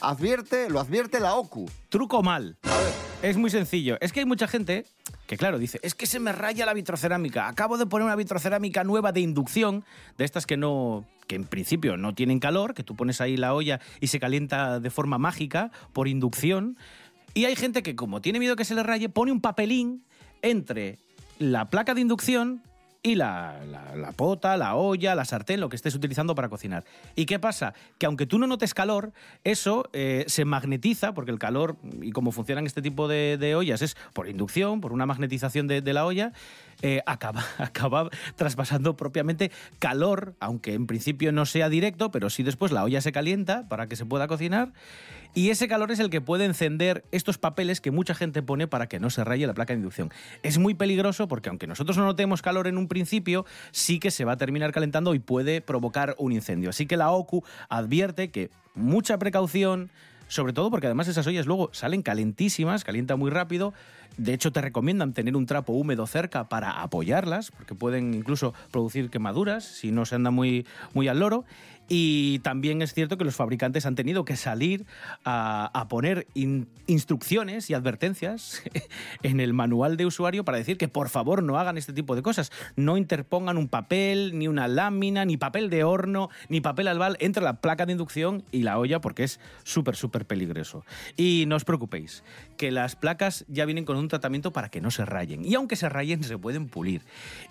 Advierte, 0.00 0.70
lo 0.70 0.80
advierte 0.80 1.20
la 1.20 1.34
OCU. 1.34 1.70
Truco 1.90 2.22
mal. 2.22 2.56
Es 3.22 3.36
muy 3.36 3.50
sencillo. 3.50 3.98
Es 4.00 4.12
que 4.12 4.20
hay 4.20 4.26
mucha 4.26 4.46
gente 4.46 4.86
que, 5.26 5.36
claro, 5.36 5.58
dice, 5.58 5.78
es 5.82 5.94
que 5.94 6.06
se 6.06 6.18
me 6.18 6.32
raya 6.32 6.64
la 6.64 6.74
vitrocerámica. 6.74 7.48
Acabo 7.48 7.76
de 7.76 7.86
poner 7.86 8.06
una 8.06 8.16
vitrocerámica 8.16 8.84
nueva 8.84 9.12
de 9.12 9.20
inducción, 9.20 9.84
de 10.16 10.24
estas 10.24 10.46
que 10.46 10.56
no 10.56 11.04
que 11.26 11.34
en 11.34 11.44
principio 11.44 11.96
no 11.96 12.14
tienen 12.14 12.38
calor, 12.38 12.72
que 12.72 12.84
tú 12.84 12.94
pones 12.94 13.20
ahí 13.20 13.36
la 13.36 13.52
olla 13.52 13.80
y 14.00 14.06
se 14.06 14.20
calienta 14.20 14.80
de 14.80 14.90
forma 14.90 15.18
mágica 15.18 15.72
por 15.92 16.08
inducción. 16.08 16.78
Y 17.34 17.44
hay 17.44 17.56
gente 17.56 17.82
que, 17.82 17.96
como 17.96 18.22
tiene 18.22 18.38
miedo 18.38 18.56
que 18.56 18.64
se 18.64 18.74
le 18.74 18.82
raye, 18.82 19.08
pone 19.08 19.32
un 19.32 19.40
papelín 19.40 20.04
entre 20.42 20.98
la 21.38 21.70
placa 21.70 21.94
de 21.94 22.00
inducción 22.00 22.62
y 23.02 23.14
la, 23.14 23.60
la- 23.96 24.10
pota, 24.12 24.56
la 24.56 24.74
olla, 24.74 25.14
la 25.14 25.24
sartén, 25.24 25.60
lo 25.60 25.68
que 25.68 25.76
estés 25.76 25.94
utilizando 25.94 26.34
para 26.34 26.48
cocinar. 26.48 26.84
¿Y 27.14 27.26
qué 27.26 27.38
pasa? 27.38 27.72
Que 27.98 28.06
aunque 28.06 28.26
tú 28.26 28.36
no 28.38 28.48
notes 28.48 28.74
calor, 28.74 29.12
eso 29.44 29.88
eh, 29.92 30.24
se 30.26 30.44
magnetiza, 30.44 31.14
porque 31.14 31.30
el 31.30 31.38
calor 31.38 31.76
y 32.02 32.10
cómo 32.10 32.32
funcionan 32.32 32.66
este 32.66 32.82
tipo 32.82 33.06
de, 33.06 33.54
ollas 33.54 33.80
es 33.82 33.96
por 34.12 34.28
inducción, 34.28 34.80
por 34.80 34.92
una 34.92 35.06
magnetización 35.06 35.68
de, 35.68 35.82
de 35.82 35.92
la 35.92 36.04
olla, 36.04 36.32
eh, 36.82 37.00
acaba, 37.06 37.44
acaba 37.58 38.08
traspasando 38.34 38.96
propiamente 38.96 39.52
calor, 39.78 40.34
aunque 40.40 40.74
en 40.74 40.88
principio 40.88 41.30
no 41.30 41.46
sea 41.46 41.68
directo, 41.68 42.10
pero 42.10 42.28
sí 42.28 42.42
después 42.42 42.72
la 42.72 42.82
olla 42.82 43.00
se 43.00 43.12
calienta 43.12 43.68
para 43.68 43.86
que 43.86 43.94
se 43.94 44.04
pueda 44.04 44.26
cocinar. 44.26 44.72
Y 45.34 45.50
ese 45.50 45.68
calor 45.68 45.90
es 45.90 45.98
el 45.98 46.10
que 46.10 46.20
puede 46.20 46.44
encender 46.44 47.04
estos 47.12 47.38
papeles 47.38 47.80
que 47.80 47.90
mucha 47.90 48.14
gente 48.14 48.42
pone 48.42 48.66
para 48.66 48.88
que 48.88 49.00
no 49.00 49.10
se 49.10 49.24
raye 49.24 49.46
la 49.46 49.54
placa 49.54 49.72
de 49.72 49.78
inducción. 49.78 50.10
Es 50.42 50.58
muy 50.58 50.74
peligroso 50.74 51.28
porque 51.28 51.48
aunque 51.48 51.66
nosotros 51.66 51.96
no 51.96 52.04
notemos 52.04 52.42
calor 52.42 52.66
en 52.66 52.78
un 52.78 52.88
principio, 52.88 53.44
sí 53.70 53.98
que 53.98 54.10
se 54.10 54.24
va 54.24 54.32
a 54.32 54.36
terminar 54.36 54.72
calentando 54.72 55.14
y 55.14 55.18
puede 55.18 55.60
provocar 55.60 56.14
un 56.18 56.32
incendio. 56.32 56.70
Así 56.70 56.86
que 56.86 56.96
la 56.96 57.10
OCU 57.10 57.44
advierte 57.68 58.30
que 58.30 58.50
mucha 58.74 59.18
precaución, 59.18 59.90
sobre 60.28 60.52
todo 60.52 60.70
porque 60.70 60.86
además 60.86 61.08
esas 61.08 61.26
ollas 61.26 61.46
luego 61.46 61.70
salen 61.72 62.02
calentísimas, 62.02 62.84
calienta 62.84 63.16
muy 63.16 63.30
rápido. 63.30 63.74
De 64.16 64.32
hecho, 64.32 64.52
te 64.52 64.60
recomiendan 64.60 65.12
tener 65.12 65.36
un 65.36 65.46
trapo 65.46 65.72
húmedo 65.72 66.06
cerca 66.06 66.48
para 66.48 66.82
apoyarlas, 66.82 67.50
porque 67.50 67.74
pueden 67.74 68.14
incluso 68.14 68.54
producir 68.70 69.10
quemaduras 69.10 69.64
si 69.64 69.92
no 69.92 70.06
se 70.06 70.14
anda 70.14 70.30
muy, 70.30 70.66
muy 70.94 71.08
al 71.08 71.20
loro. 71.20 71.44
Y 71.88 72.40
también 72.40 72.82
es 72.82 72.94
cierto 72.94 73.16
que 73.16 73.24
los 73.24 73.36
fabricantes 73.36 73.86
han 73.86 73.94
tenido 73.94 74.24
que 74.24 74.36
salir 74.36 74.86
a, 75.24 75.86
poner 75.88 76.26
instrucciones 76.86 77.70
y 77.70 77.74
advertencias 77.74 78.62
en 79.22 79.38
el 79.38 79.52
manual 79.52 79.96
de 79.96 80.04
usuario 80.04 80.44
para 80.44 80.58
decir 80.58 80.78
que 80.78 80.88
por 80.88 81.08
favor 81.08 81.44
no 81.44 81.58
hagan 81.58 81.78
este 81.78 81.92
tipo 81.92 82.16
de 82.16 82.22
cosas. 82.22 82.50
No 82.74 82.96
interpongan 82.96 83.56
un 83.56 83.68
papel, 83.68 84.36
ni 84.36 84.48
una 84.48 84.66
lámina, 84.66 85.24
ni 85.24 85.36
papel 85.36 85.70
de 85.70 85.84
horno, 85.84 86.28
ni 86.48 86.60
papel 86.60 86.88
albal 86.88 87.16
entre 87.20 87.44
la 87.44 87.60
placa 87.60 87.86
de 87.86 87.92
inducción 87.92 88.42
y 88.50 88.62
la 88.62 88.78
olla 88.78 89.00
porque 89.00 89.22
es 89.22 89.38
súper, 89.62 89.94
súper 89.94 90.26
peligroso. 90.26 90.84
Y 91.16 91.44
no 91.46 91.54
os 91.54 91.64
preocupéis, 91.64 92.24
que 92.56 92.72
las 92.72 92.96
placas 92.96 93.44
ya 93.48 93.64
vienen 93.64 93.84
con 93.84 93.96
un 93.96 94.05
tratamiento 94.08 94.52
para 94.52 94.68
que 94.68 94.80
no 94.80 94.90
se 94.90 95.04
rayen. 95.04 95.44
Y 95.44 95.54
aunque 95.54 95.76
se 95.76 95.88
rayen, 95.88 96.22
se 96.24 96.38
pueden 96.38 96.68
pulir. 96.68 97.02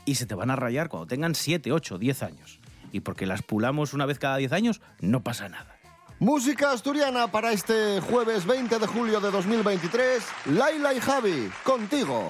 Y 0.06 0.16
se 0.16 0.26
te 0.26 0.36
van 0.36 0.52
a 0.52 0.56
rayar 0.56 0.90
cuando 0.90 1.08
tengan 1.08 1.36
7, 1.36 1.72
8, 1.72 1.98
10 1.98 2.24
años 2.24 2.60
y 2.96 3.02
porque 3.02 3.26
las 3.26 3.42
pulamos 3.42 3.94
una 3.94 4.06
vez 4.06 4.20
cada 4.20 4.38
10 4.38 4.54
años, 4.54 4.82
no 5.02 5.22
pasa 5.22 5.50
nada. 5.50 5.78
Música 6.20 6.72
asturiana 6.72 7.28
para 7.28 7.52
este 7.52 8.00
jueves 8.00 8.46
20 8.46 8.80
de 8.80 8.88
julio 8.88 9.20
de 9.20 9.32
2023. 9.32 10.24
Laila 10.46 10.94
y 10.94 11.02
Javi, 11.02 11.52
contigo. 11.66 12.30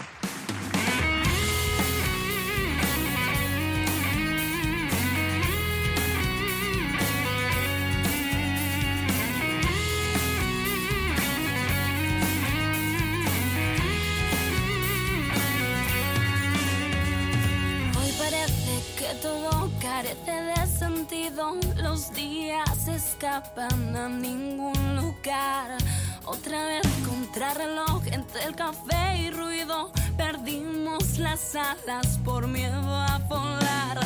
Carece 20.05 20.31
de 20.31 20.67
sentido, 20.67 21.55
los 21.77 22.13
días 22.13 22.87
escapan 22.87 23.95
a 23.95 24.07
ningún 24.07 24.95
lugar. 24.95 25.77
Otra 26.25 26.65
vez 26.65 26.87
contrarreloj 27.07 28.03
entre 28.11 28.43
el 28.43 28.55
café 28.55 29.17
y 29.17 29.31
ruido, 29.31 29.91
perdimos 30.17 31.17
las 31.17 31.55
alas 31.55 32.19
por 32.23 32.47
miedo 32.47 32.81
a 32.81 33.17
volar. 33.27 33.99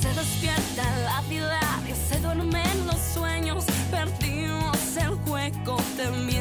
Se 0.00 0.08
despierta 0.14 0.84
la 1.04 1.20
ciudad 1.28 1.80
y 1.88 1.94
se 2.08 2.20
duermen 2.20 2.86
los 2.86 3.00
sueños, 3.12 3.64
perdimos 3.90 4.96
el 4.96 5.14
juego 5.26 5.76
temiendo 5.96 6.14
ganar. 6.14 6.33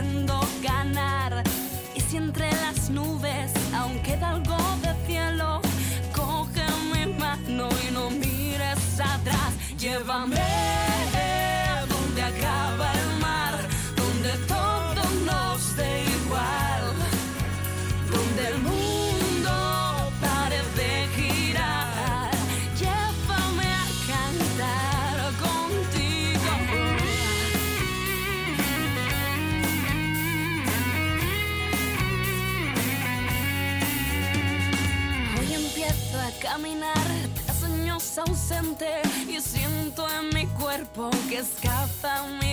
escapa 41.44 42.24
um 42.24 42.53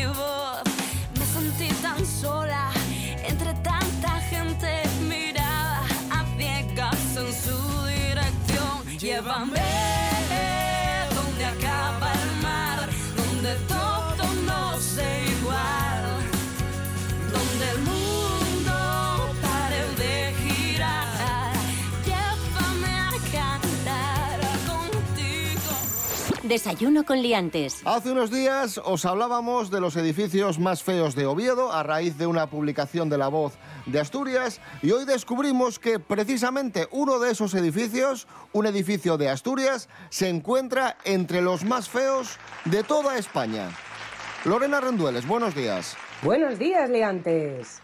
Desayuno 26.51 27.05
con 27.05 27.23
liantes. 27.23 27.81
Hace 27.85 28.11
unos 28.11 28.33
días 28.33 28.79
os 28.85 29.05
hablábamos 29.05 29.71
de 29.71 29.81
los 29.81 29.95
edificios 29.95 30.59
más 30.59 30.83
feos 30.83 31.15
de 31.15 31.25
Oviedo 31.25 31.71
a 31.71 31.85
raíz 31.85 32.19
de 32.19 32.27
una 32.27 32.51
publicación 32.51 33.09
de 33.09 33.19
La 33.19 33.29
Voz 33.29 33.57
de 33.87 34.01
Asturias 34.01 34.61
y 34.83 34.91
hoy 34.91 35.05
descubrimos 35.05 35.79
que 35.79 36.01
precisamente 36.01 36.89
uno 36.91 37.21
de 37.21 37.31
esos 37.31 37.55
edificios, 37.55 38.27
un 38.53 38.67
edificio 38.67 39.17
de 39.17 39.29
Asturias, 39.29 39.89
se 40.09 40.29
encuentra 40.29 40.97
entre 41.05 41.41
los 41.41 41.65
más 41.65 41.89
feos 41.89 42.37
de 42.65 42.83
toda 42.83 43.17
España. 43.17 43.69
Lorena 44.45 44.81
Rendueles, 44.81 45.29
buenos 45.29 45.55
días. 45.55 45.97
Buenos 46.21 46.59
días, 46.59 46.91
liantes. 46.91 47.81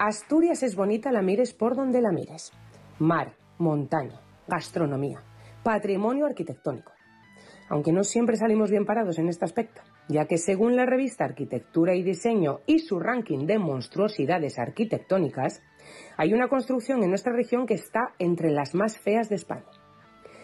Asturias 0.00 0.64
es 0.64 0.74
bonita, 0.74 1.12
la 1.12 1.22
mires 1.22 1.54
por 1.54 1.76
donde 1.76 2.02
la 2.02 2.10
mires. 2.10 2.50
Mar, 2.98 3.36
montaña, 3.58 4.20
gastronomía, 4.48 5.22
patrimonio 5.62 6.26
arquitectónico 6.26 6.97
aunque 7.68 7.92
no 7.92 8.02
siempre 8.04 8.36
salimos 8.36 8.70
bien 8.70 8.86
parados 8.86 9.18
en 9.18 9.28
este 9.28 9.44
aspecto, 9.44 9.82
ya 10.08 10.26
que 10.26 10.38
según 10.38 10.76
la 10.76 10.86
revista 10.86 11.24
Arquitectura 11.24 11.94
y 11.94 12.02
Diseño 12.02 12.60
y 12.66 12.78
su 12.80 12.98
ranking 12.98 13.46
de 13.46 13.58
monstruosidades 13.58 14.58
arquitectónicas, 14.58 15.62
hay 16.16 16.32
una 16.32 16.48
construcción 16.48 17.02
en 17.02 17.10
nuestra 17.10 17.32
región 17.32 17.66
que 17.66 17.74
está 17.74 18.14
entre 18.18 18.50
las 18.50 18.74
más 18.74 18.98
feas 18.98 19.28
de 19.28 19.36
España. 19.36 19.66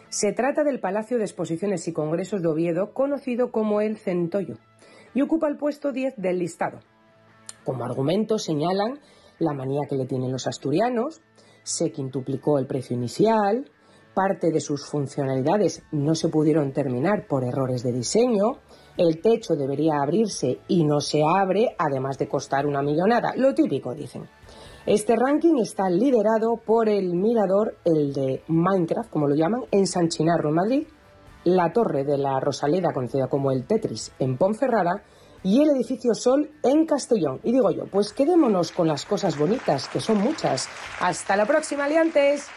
Se 0.09 0.33
trata 0.33 0.63
del 0.63 0.81
Palacio 0.81 1.19
de 1.19 1.25
Exposiciones 1.25 1.89
y 1.89 1.93
Congresos 1.93 2.43
de 2.43 2.49
Oviedo, 2.49 2.93
conocido 2.93 3.51
como 3.51 3.81
el 3.81 3.97
Centollo, 3.97 4.59
y 5.13 5.23
ocupa 5.23 5.49
el 5.49 5.57
puesto 5.57 5.93
10 5.93 6.15
del 6.17 6.39
listado. 6.39 6.81
Como 7.65 7.85
argumento 7.85 8.39
señalan 8.39 9.01
la 9.39 9.55
manía 9.55 9.89
que 9.89 9.97
le 9.97 10.07
tienen 10.07 10.31
los 10.31 10.47
asturianos, 10.47 11.23
se 11.65 11.91
quintuplicó 11.91 12.59
el 12.59 12.67
precio 12.67 12.95
inicial, 12.95 13.71
parte 14.15 14.51
de 14.51 14.61
sus 14.61 14.87
funcionalidades 14.87 15.83
no 15.93 16.15
se 16.15 16.29
pudieron 16.29 16.73
terminar 16.73 17.27
por 17.27 17.45
errores 17.45 17.83
de 17.83 17.93
diseño, 17.93 18.59
el 18.97 19.21
techo 19.21 19.55
debería 19.55 20.01
abrirse 20.01 20.61
y 20.69 20.85
no 20.85 21.01
se 21.01 21.23
abre, 21.23 21.75
además 21.77 22.17
de 22.17 22.29
costar 22.29 22.67
una 22.67 22.81
millonada, 22.81 23.35
lo 23.37 23.53
típico 23.53 23.95
dicen. 23.95 24.29
Este 24.87 25.17
ranking 25.17 25.59
está 25.61 25.89
liderado 25.89 26.57
por 26.65 26.89
el 26.89 27.15
mirador, 27.15 27.77
el 27.85 28.13
de 28.13 28.43
Minecraft, 28.49 29.11
como 29.11 29.27
lo 29.27 29.35
llaman, 29.35 29.63
en 29.71 29.87
San 29.87 30.09
Chinarro, 30.09 30.51
en 30.51 30.55
Madrid, 30.55 30.87
la 31.45 31.73
torre 31.73 32.05
de 32.05 32.19
la 32.19 32.39
Rosaleda, 32.39 32.93
conocida 32.93 33.27
como 33.29 33.51
el 33.51 33.67
Tetris, 33.67 34.13
en 34.19 34.37
Ponferrada, 34.37 35.03
y 35.43 35.63
el 35.63 35.71
edificio 35.71 36.15
Sol 36.15 36.51
en 36.63 36.87
Castellón. 36.87 37.41
Y 37.45 37.53
digo 37.53 37.71
yo, 37.71 37.85
pues 37.87 38.13
quedémonos 38.13 38.73
con 38.73 38.89
las 38.89 39.05
cosas 39.05 39.39
bonitas, 39.39 39.89
que 39.89 40.01
son 40.01 40.19
muchas. 40.19 40.69
Hasta 41.01 41.37
la 41.37 41.47
próxima, 41.47 41.85
aliantes. 41.85 42.49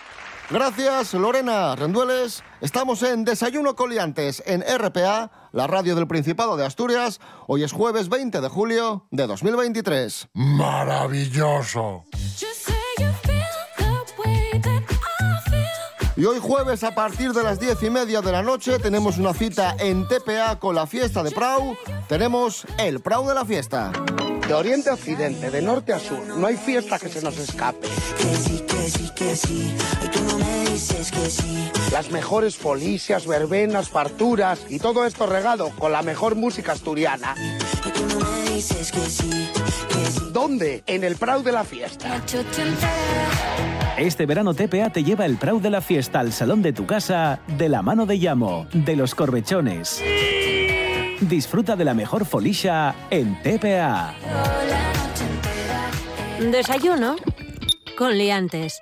Gracias, 0.49 1.13
Lorena 1.13 1.75
Rendueles. 1.75 2.41
Estamos 2.61 3.03
en 3.03 3.25
Desayuno 3.25 3.75
Coliantes 3.75 4.41
en 4.45 4.61
RPA, 4.61 5.49
la 5.51 5.67
radio 5.67 5.93
del 5.93 6.07
Principado 6.07 6.55
de 6.55 6.65
Asturias. 6.65 7.19
Hoy 7.47 7.63
es 7.63 7.73
jueves 7.73 8.07
20 8.07 8.39
de 8.39 8.47
julio 8.47 9.07
de 9.11 9.27
2023. 9.27 10.29
¡Maravilloso! 10.33 12.05
Y 16.15 16.25
hoy 16.25 16.39
jueves 16.39 16.83
a 16.83 16.95
partir 16.95 17.31
de 17.33 17.43
las 17.43 17.59
diez 17.59 17.83
y 17.83 17.89
media 17.91 18.21
de 18.21 18.31
la 18.31 18.41
noche 18.41 18.79
tenemos 18.79 19.19
una 19.19 19.33
cita 19.33 19.75
en 19.79 20.07
TPA 20.07 20.57
con 20.59 20.73
la 20.73 20.87
fiesta 20.87 21.21
de 21.21 21.31
Prau. 21.31 21.75
Tenemos 22.07 22.65
el 22.79 23.01
Prau 23.01 23.27
de 23.27 23.35
la 23.35 23.45
fiesta. 23.45 23.91
De 24.47 24.53
oriente 24.53 24.89
a 24.89 24.93
occidente, 24.93 25.51
de 25.51 25.61
norte 25.61 25.91
a 25.91 25.99
sur, 25.99 26.25
no 26.25 26.47
hay 26.47 26.55
fiesta 26.55 26.97
que 26.97 27.09
se 27.09 27.21
nos 27.21 27.37
escape. 27.37 27.85
Las 31.91 32.11
mejores 32.11 32.55
folicias, 32.55 33.27
verbenas, 33.27 33.89
farturas 33.89 34.59
y 34.69 34.79
todo 34.79 35.05
esto 35.05 35.25
regado 35.25 35.71
con 35.77 35.91
la 35.91 36.01
mejor 36.01 36.35
música 36.35 36.71
asturiana. 36.71 37.35
¿Dónde? 40.31 40.83
En 40.87 41.03
el 41.03 41.17
Prau 41.17 41.43
de 41.43 41.51
la 41.51 41.65
fiesta. 41.65 42.23
Este 43.97 44.25
verano 44.25 44.53
TPA 44.53 44.91
te 44.91 45.03
lleva 45.03 45.25
el 45.25 45.35
Prau 45.37 45.59
de 45.59 45.71
la 45.71 45.81
fiesta 45.81 46.21
al 46.21 46.31
salón 46.31 46.61
de 46.61 46.71
tu 46.71 46.85
casa 46.85 47.41
de 47.57 47.67
la 47.67 47.81
mano 47.81 48.05
de 48.05 48.15
Llamo, 48.15 48.67
de 48.71 48.95
los 48.95 49.13
Corbechones. 49.13 50.01
Disfruta 51.21 51.75
de 51.75 51.83
la 51.83 51.93
mejor 51.93 52.25
folisha 52.25 52.93
en 53.09 53.41
TPA. 53.41 54.13
Desayuno 56.39 57.15
con 57.97 58.15
liantes. 58.15 58.79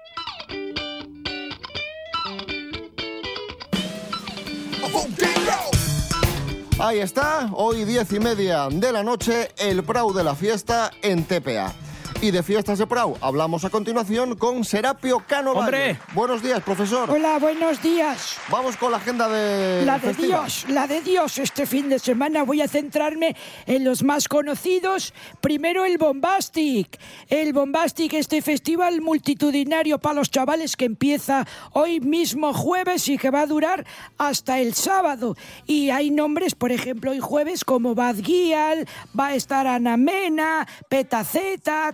Ahí 6.78 7.00
está, 7.00 7.50
hoy 7.54 7.86
diez 7.86 8.12
y 8.12 8.20
media 8.20 8.68
de 8.70 8.92
la 8.92 9.02
noche, 9.02 9.50
el 9.58 9.84
Prau 9.84 10.14
de 10.14 10.26
la 10.26 10.36
fiesta 10.36 10.92
en 11.02 11.24
TPA. 11.24 11.74
Y 12.22 12.32
de 12.32 12.42
fiestas 12.44 12.80
de 12.80 12.88
Prau 12.88 13.18
hablamos 13.22 13.66
a 13.66 13.70
continuación 13.70 14.36
con 14.36 14.64
Serapio 14.64 15.22
Cano. 15.28 15.52
¡Hombre! 15.52 16.00
Buenos 16.14 16.42
días, 16.42 16.62
profesor. 16.64 17.12
Hola, 17.12 17.38
buenos 17.40 17.82
días. 17.82 18.38
Vamos 18.50 18.78
con 18.78 18.92
la 18.92 18.98
agenda 18.98 19.28
de. 19.28 19.86
La 19.86 20.00
de 20.00 20.14
Dios, 20.14 20.66
la 20.70 20.88
de 20.88 21.02
Dios. 21.02 21.38
Este 21.38 21.66
fin 21.66 21.90
de 21.90 22.00
semana 22.00 22.44
voy 22.44 22.62
a 22.62 22.68
centrarme 22.68 23.36
en 23.68 23.84
los 23.84 24.02
más 24.02 24.28
conocidos. 24.28 25.14
Primero 25.42 25.86
el 25.86 25.98
Bombastic. 25.98 27.00
El 27.30 27.54
Bombastic, 27.54 28.14
este 28.14 28.42
festival 28.42 29.02
multitudinario 29.02 30.00
para 30.00 30.16
los 30.16 30.32
chavales 30.32 30.78
que 30.78 30.86
empieza 30.86 31.46
hoy 31.74 32.00
mismo 32.00 32.54
jueves 32.54 33.08
y 33.10 33.18
que 33.18 33.30
va 33.30 33.42
a 33.42 33.46
durar 33.46 33.86
hasta 34.18 34.60
el 34.60 34.74
sábado. 34.74 35.36
Y 35.68 35.90
hay 35.90 36.12
nombres, 36.12 36.56
por 36.56 36.72
ejemplo, 36.72 37.12
hoy 37.12 37.20
jueves 37.20 37.66
como 37.66 37.94
Bad 37.94 38.16
Gyal, 38.18 38.88
va 39.18 39.28
a 39.28 39.36
estar 39.36 39.68
Ana 39.68 39.98
Mena, 39.98 40.68
Petaceta, 40.90 41.94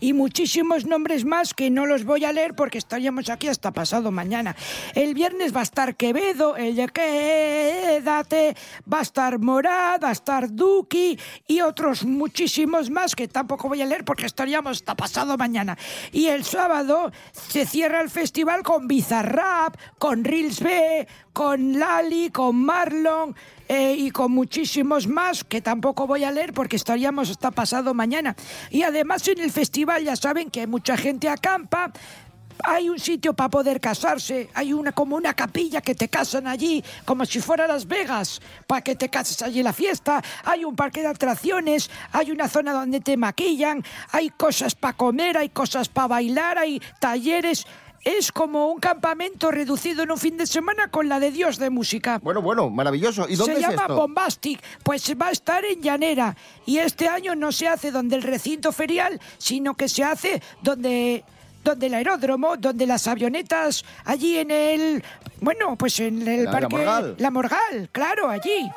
Y 0.00 0.12
muchísimos 0.12 0.84
nombres 0.84 1.24
más 1.24 1.54
que 1.54 1.70
no 1.70 1.86
los 1.86 2.04
voy 2.04 2.24
a 2.24 2.32
leer 2.32 2.54
porque 2.54 2.78
estaríamos 2.78 3.28
aquí 3.30 3.48
hasta 3.48 3.72
pasado 3.72 4.10
mañana. 4.10 4.54
El 4.94 5.14
viernes 5.14 5.54
va 5.54 5.60
a 5.60 5.62
estar 5.62 5.96
Quevedo, 5.96 6.56
el 6.56 6.76
de 6.76 6.88
Quédate, 6.88 8.56
va 8.92 8.98
a 8.98 9.02
estar 9.02 9.38
Morad, 9.38 10.00
va 10.02 10.08
a 10.10 10.12
estar 10.12 10.52
Duki 10.52 11.18
y 11.46 11.60
otros 11.60 12.04
muchísimos 12.04 12.90
más 12.90 13.14
que 13.14 13.28
tampoco 13.28 13.68
voy 13.68 13.82
a 13.82 13.86
leer 13.86 14.04
porque 14.04 14.26
estaríamos 14.26 14.78
hasta 14.78 14.94
pasado 14.94 15.36
mañana. 15.36 15.78
Y 16.12 16.26
el 16.26 16.44
sábado 16.44 17.12
se 17.32 17.64
cierra 17.66 18.00
el 18.00 18.10
festival 18.10 18.62
con 18.62 18.88
Bizarrap, 18.88 19.76
con 19.98 20.24
Reels 20.24 20.60
B, 20.60 21.06
con 21.32 21.78
Lali, 21.78 22.30
con 22.30 22.56
Marlon 22.56 23.34
eh, 23.74 23.96
y 23.96 24.10
con 24.10 24.30
muchísimos 24.32 25.06
más 25.06 25.44
que 25.44 25.62
tampoco 25.62 26.06
voy 26.06 26.24
a 26.24 26.30
leer 26.30 26.52
porque 26.52 26.76
estaríamos 26.76 27.30
hasta 27.30 27.50
pasado 27.50 27.94
mañana. 27.94 28.36
Y 28.68 28.82
además 28.82 29.26
en 29.28 29.40
el 29.40 29.50
festival 29.50 30.04
ya 30.04 30.14
saben 30.14 30.50
que 30.50 30.66
mucha 30.66 30.94
gente 30.94 31.30
acampa. 31.30 31.90
Hay 32.64 32.90
un 32.90 32.98
sitio 32.98 33.32
para 33.32 33.48
poder 33.48 33.80
casarse, 33.80 34.50
hay 34.52 34.74
una 34.74 34.92
como 34.92 35.16
una 35.16 35.32
capilla 35.32 35.80
que 35.80 35.94
te 35.94 36.08
casan 36.08 36.46
allí, 36.46 36.84
como 37.06 37.24
si 37.24 37.40
fuera 37.40 37.66
Las 37.66 37.88
Vegas, 37.88 38.42
para 38.66 38.82
que 38.82 38.94
te 38.94 39.08
cases 39.08 39.40
allí 39.40 39.62
la 39.62 39.72
fiesta. 39.72 40.22
Hay 40.44 40.66
un 40.66 40.76
parque 40.76 41.00
de 41.00 41.06
atracciones, 41.06 41.90
hay 42.12 42.30
una 42.30 42.48
zona 42.48 42.74
donde 42.74 43.00
te 43.00 43.16
maquillan, 43.16 43.82
hay 44.10 44.28
cosas 44.28 44.74
para 44.74 44.98
comer, 44.98 45.38
hay 45.38 45.48
cosas 45.48 45.88
para 45.88 46.08
bailar, 46.08 46.58
hay 46.58 46.78
talleres. 47.00 47.66
Es 48.04 48.32
como 48.32 48.66
un 48.72 48.80
campamento 48.80 49.52
reducido 49.52 50.02
en 50.02 50.10
un 50.10 50.18
fin 50.18 50.36
de 50.36 50.46
semana 50.46 50.88
con 50.88 51.08
la 51.08 51.20
de 51.20 51.30
Dios 51.30 51.58
de 51.58 51.70
música. 51.70 52.18
Bueno, 52.22 52.42
bueno, 52.42 52.68
maravilloso. 52.68 53.28
¿Y 53.28 53.36
dónde 53.36 53.54
se 53.54 53.60
es 53.60 53.66
llama 53.68 53.82
esto? 53.82 53.94
Bombastic, 53.94 54.60
pues 54.82 55.14
va 55.20 55.28
a 55.28 55.30
estar 55.30 55.64
en 55.64 55.80
Llanera. 55.80 56.36
Y 56.66 56.78
este 56.78 57.06
año 57.08 57.36
no 57.36 57.52
se 57.52 57.68
hace 57.68 57.92
donde 57.92 58.16
el 58.16 58.22
recinto 58.24 58.72
ferial, 58.72 59.20
sino 59.38 59.74
que 59.74 59.88
se 59.88 60.02
hace 60.02 60.42
donde 60.62 61.24
donde 61.64 61.86
el 61.86 61.94
aeródromo, 61.94 62.56
donde 62.56 62.86
las 62.88 63.06
avionetas, 63.06 63.84
allí 64.04 64.36
en 64.36 64.50
el, 64.50 65.04
bueno, 65.40 65.76
pues 65.76 66.00
en 66.00 66.26
el 66.26 66.42
La- 66.42 66.50
la 66.50 66.58
parque, 66.58 66.74
Morgal. 66.76 67.14
la 67.18 67.30
Morgal, 67.30 67.88
claro, 67.92 68.28
allí. 68.28 68.68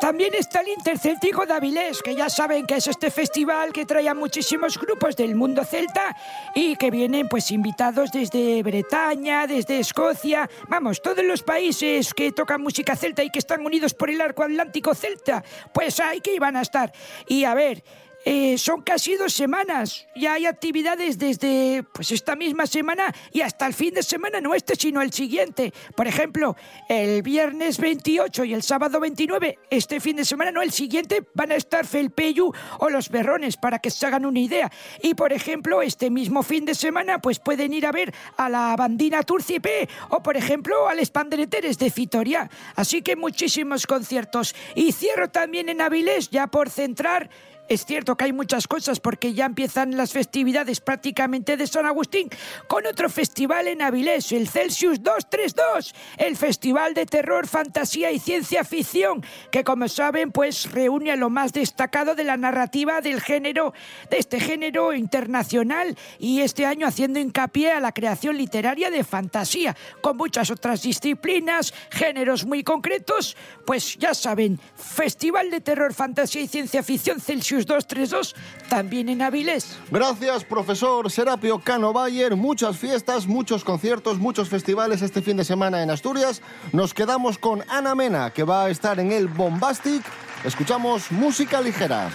También 0.00 0.34
está 0.34 0.60
el 0.60 0.68
Intercéltico 0.68 1.46
de 1.46 1.56
que 2.04 2.14
ya 2.14 2.28
saben 2.28 2.66
que 2.66 2.76
es 2.76 2.86
este 2.86 3.10
festival 3.10 3.72
que 3.72 3.86
trae 3.86 4.08
a 4.08 4.14
muchísimos 4.14 4.78
grupos 4.78 5.16
del 5.16 5.34
mundo 5.34 5.64
celta 5.64 6.14
y 6.54 6.76
que 6.76 6.90
vienen 6.90 7.28
pues 7.28 7.50
invitados 7.50 8.12
desde 8.12 8.62
Bretaña, 8.62 9.46
desde 9.46 9.78
Escocia, 9.78 10.48
vamos, 10.68 11.00
todos 11.00 11.24
los 11.24 11.42
países 11.42 12.12
que 12.12 12.30
tocan 12.32 12.60
música 12.60 12.94
celta 12.94 13.24
y 13.24 13.30
que 13.30 13.38
están 13.38 13.64
unidos 13.64 13.94
por 13.94 14.10
el 14.10 14.20
arco 14.20 14.42
atlántico 14.42 14.94
celta, 14.94 15.42
pues 15.72 15.98
ahí 15.98 16.20
que 16.20 16.34
iban 16.34 16.56
a 16.56 16.62
estar. 16.62 16.92
Y 17.26 17.44
a 17.44 17.54
ver, 17.54 17.82
eh, 18.28 18.58
son 18.58 18.82
casi 18.82 19.14
dos 19.14 19.32
semanas. 19.32 20.08
Ya 20.16 20.32
hay 20.32 20.46
actividades 20.46 21.16
desde 21.16 21.84
pues 21.92 22.10
esta 22.10 22.34
misma 22.34 22.66
semana 22.66 23.14
y 23.32 23.42
hasta 23.42 23.68
el 23.68 23.72
fin 23.72 23.94
de 23.94 24.02
semana, 24.02 24.40
no 24.40 24.52
este, 24.52 24.74
sino 24.74 25.00
el 25.00 25.12
siguiente. 25.12 25.72
Por 25.94 26.08
ejemplo, 26.08 26.56
el 26.88 27.22
viernes 27.22 27.78
28 27.78 28.42
y 28.46 28.54
el 28.54 28.64
sábado 28.64 28.98
29, 28.98 29.60
este 29.70 30.00
fin 30.00 30.16
de 30.16 30.24
semana, 30.24 30.50
no 30.50 30.60
el 30.60 30.72
siguiente, 30.72 31.22
van 31.34 31.52
a 31.52 31.54
estar 31.54 31.86
Felpeyu 31.86 32.52
o 32.80 32.90
Los 32.90 33.10
Berrones, 33.10 33.56
para 33.56 33.78
que 33.78 33.92
se 33.92 34.04
hagan 34.04 34.26
una 34.26 34.40
idea. 34.40 34.72
Y 35.02 35.14
por 35.14 35.32
ejemplo, 35.32 35.80
este 35.80 36.10
mismo 36.10 36.42
fin 36.42 36.64
de 36.64 36.74
semana, 36.74 37.20
pues 37.20 37.38
pueden 37.38 37.72
ir 37.74 37.86
a 37.86 37.92
ver 37.92 38.12
a 38.38 38.48
la 38.48 38.74
bandina 38.74 39.22
Turcipe 39.22 39.88
o 40.08 40.20
por 40.20 40.36
ejemplo 40.36 40.88
al 40.88 40.98
Espandereteres 40.98 41.78
de 41.78 41.92
Fitoria. 41.92 42.50
Así 42.74 43.02
que 43.02 43.14
muchísimos 43.14 43.86
conciertos. 43.86 44.56
Y 44.74 44.90
cierro 44.90 45.28
también 45.28 45.68
en 45.68 45.80
Avilés, 45.80 46.28
ya 46.30 46.48
por 46.48 46.70
centrar. 46.70 47.30
Es 47.68 47.84
cierto 47.84 48.16
que 48.16 48.26
hay 48.26 48.32
muchas 48.32 48.68
cosas 48.68 49.00
porque 49.00 49.34
ya 49.34 49.44
empiezan 49.44 49.96
las 49.96 50.12
festividades 50.12 50.80
prácticamente 50.80 51.56
de 51.56 51.66
San 51.66 51.84
Agustín 51.84 52.28
con 52.68 52.86
otro 52.86 53.10
festival 53.10 53.66
en 53.66 53.82
Avilés, 53.82 54.30
el 54.30 54.48
Celsius 54.48 55.02
232, 55.02 55.92
el 56.18 56.36
Festival 56.36 56.94
de 56.94 57.06
Terror, 57.06 57.48
Fantasía 57.48 58.12
y 58.12 58.20
Ciencia 58.20 58.62
Ficción, 58.62 59.24
que 59.50 59.64
como 59.64 59.88
saben 59.88 60.30
pues 60.30 60.70
reúne 60.70 61.10
a 61.10 61.16
lo 61.16 61.28
más 61.28 61.52
destacado 61.52 62.14
de 62.14 62.22
la 62.22 62.36
narrativa 62.36 63.00
del 63.00 63.20
género, 63.20 63.74
de 64.10 64.18
este 64.18 64.38
género 64.38 64.92
internacional 64.92 65.98
y 66.20 66.42
este 66.42 66.66
año 66.66 66.86
haciendo 66.86 67.18
hincapié 67.18 67.72
a 67.72 67.80
la 67.80 67.90
creación 67.90 68.36
literaria 68.36 68.90
de 68.90 69.02
fantasía, 69.02 69.76
con 70.02 70.16
muchas 70.16 70.52
otras 70.52 70.82
disciplinas, 70.82 71.74
géneros 71.90 72.44
muy 72.44 72.62
concretos, 72.62 73.36
pues 73.66 73.96
ya 73.96 74.14
saben, 74.14 74.60
Festival 74.76 75.50
de 75.50 75.60
Terror, 75.60 75.92
Fantasía 75.92 76.42
y 76.42 76.48
Ciencia 76.48 76.84
Ficción 76.84 77.20
Celsius 77.20 77.55
232, 77.64 78.34
también 78.68 79.08
en 79.08 79.22
Avilés. 79.22 79.78
Gracias, 79.90 80.44
profesor 80.44 81.10
Serapio 81.10 81.58
Cano 81.60 81.92
Bayer. 81.94 82.36
Muchas 82.36 82.76
fiestas, 82.76 83.26
muchos 83.26 83.64
conciertos, 83.64 84.18
muchos 84.18 84.48
festivales 84.48 85.00
este 85.00 85.22
fin 85.22 85.38
de 85.38 85.44
semana 85.44 85.82
en 85.82 85.90
Asturias. 85.90 86.42
Nos 86.72 86.92
quedamos 86.92 87.38
con 87.38 87.62
Ana 87.68 87.94
Mena, 87.94 88.30
que 88.30 88.42
va 88.42 88.64
a 88.64 88.70
estar 88.70 89.00
en 89.00 89.12
el 89.12 89.28
Bombastic. 89.28 90.02
Escuchamos 90.44 91.10
música 91.10 91.60
ligera. 91.60 92.10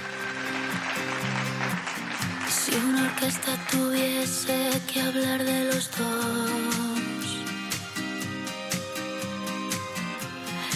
Si 2.50 2.76
una 2.76 3.06
orquesta 3.06 3.52
tuviese 3.72 4.70
que 4.92 5.02
hablar 5.02 5.44
de 5.44 5.66
los 5.66 5.90
dos, 5.98 7.38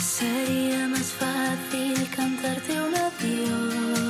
sería 0.02 0.88
más 0.88 1.12
fácil 1.14 2.10
cantarte 2.16 2.82
un 2.82 2.96
adiós. 2.96 4.05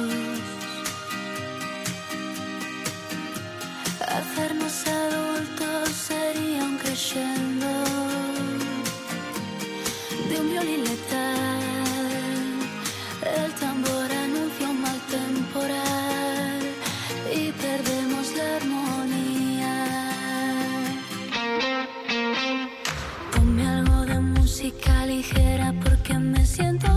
Hacernos 4.18 4.88
adultos 4.88 5.90
sería 5.90 6.64
un 6.64 6.78
crescendo 6.78 7.68
de 10.30 10.40
un 10.40 10.50
violín 10.52 10.84
letal. 10.86 11.62
El 13.36 13.52
tambor 13.56 14.10
anuncia 14.26 14.70
un 14.70 14.82
mal 14.82 15.00
temporal 15.18 16.62
y 17.40 17.52
perdemos 17.52 18.26
la 18.38 18.56
armonía. 18.56 19.76
Ponme 23.34 23.68
algo 23.68 24.06
de 24.06 24.20
música 24.22 25.06
ligera 25.06 25.74
porque 25.84 26.14
me 26.18 26.46
siento 26.46 26.95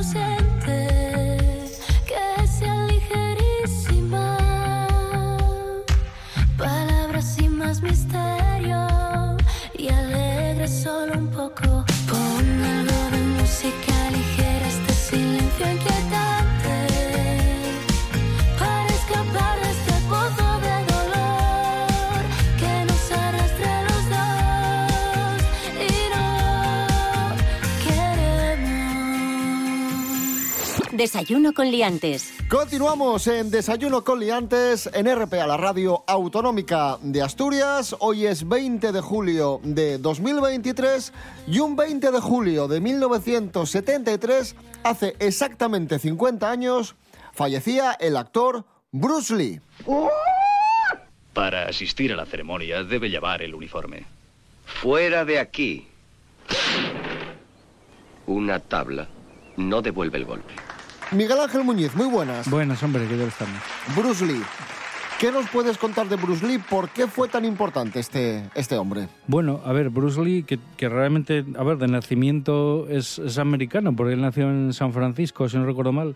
Desayuno 31.28 31.52
con 31.52 31.70
liantes. 31.70 32.32
Continuamos 32.48 33.26
en 33.26 33.50
Desayuno 33.50 34.02
con 34.02 34.18
Liantes 34.18 34.88
en 34.94 35.14
RPA, 35.14 35.46
la 35.46 35.58
radio 35.58 36.02
autonómica 36.06 36.96
de 37.02 37.20
Asturias. 37.20 37.94
Hoy 37.98 38.24
es 38.24 38.48
20 38.48 38.92
de 38.92 39.00
julio 39.02 39.60
de 39.62 39.98
2023 39.98 41.12
y 41.46 41.58
un 41.58 41.76
20 41.76 42.12
de 42.12 42.20
julio 42.20 42.66
de 42.66 42.80
1973, 42.80 44.56
hace 44.82 45.16
exactamente 45.18 45.98
50 45.98 46.50
años, 46.50 46.94
fallecía 47.34 47.92
el 48.00 48.16
actor 48.16 48.64
Bruce 48.90 49.36
Lee. 49.36 49.60
Para 51.34 51.68
asistir 51.68 52.10
a 52.10 52.16
la 52.16 52.24
ceremonia 52.24 52.84
debe 52.84 53.10
llevar 53.10 53.42
el 53.42 53.54
uniforme. 53.54 54.06
Fuera 54.64 55.26
de 55.26 55.40
aquí. 55.40 55.88
Una 58.26 58.60
tabla 58.60 59.08
no 59.58 59.82
devuelve 59.82 60.16
el 60.16 60.24
golpe. 60.24 60.67
Miguel 61.12 61.40
Ángel 61.40 61.64
Muñiz, 61.64 61.94
muy 61.94 62.06
buenas. 62.06 62.50
Buenas, 62.50 62.82
hombre, 62.82 63.06
¿qué 63.08 63.16
tal 63.16 63.28
estamos? 63.28 63.56
Bruce 63.96 64.26
Lee. 64.26 64.42
¿Qué 65.18 65.32
nos 65.32 65.48
puedes 65.48 65.78
contar 65.78 66.06
de 66.06 66.16
Bruce 66.16 66.46
Lee? 66.46 66.58
¿Por 66.58 66.90
qué 66.90 67.06
fue 67.06 67.28
tan 67.28 67.46
importante 67.46 67.98
este, 67.98 68.44
este 68.54 68.76
hombre? 68.76 69.08
Bueno, 69.26 69.60
a 69.64 69.72
ver, 69.72 69.88
Bruce 69.88 70.22
Lee, 70.22 70.42
que, 70.42 70.58
que 70.76 70.88
realmente, 70.88 71.46
a 71.56 71.64
ver, 71.64 71.78
de 71.78 71.88
nacimiento 71.88 72.86
es, 72.88 73.18
es 73.18 73.38
americano, 73.38 73.96
porque 73.96 74.12
él 74.12 74.20
nació 74.20 74.50
en 74.50 74.74
San 74.74 74.92
Francisco, 74.92 75.48
si 75.48 75.56
no 75.56 75.64
recuerdo 75.64 75.92
mal, 75.92 76.14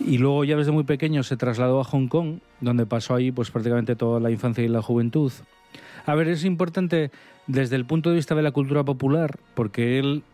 y 0.00 0.18
luego 0.18 0.42
ya 0.44 0.56
desde 0.56 0.72
muy 0.72 0.84
pequeño 0.84 1.22
se 1.22 1.36
trasladó 1.36 1.80
a 1.80 1.84
Hong 1.84 2.08
Kong, 2.08 2.40
donde 2.60 2.86
pasó 2.86 3.14
ahí 3.14 3.30
pues 3.30 3.50
prácticamente 3.50 3.94
toda 3.94 4.18
la 4.18 4.32
infancia 4.32 4.64
y 4.64 4.68
la 4.68 4.82
juventud. 4.82 5.32
A 6.04 6.14
ver, 6.16 6.26
es 6.28 6.44
importante 6.44 7.12
desde 7.46 7.76
el 7.76 7.84
punto 7.86 8.10
de 8.10 8.16
vista 8.16 8.34
de 8.34 8.42
la 8.42 8.50
cultura 8.50 8.82
popular, 8.82 9.38
porque 9.54 10.00
él 10.00 10.24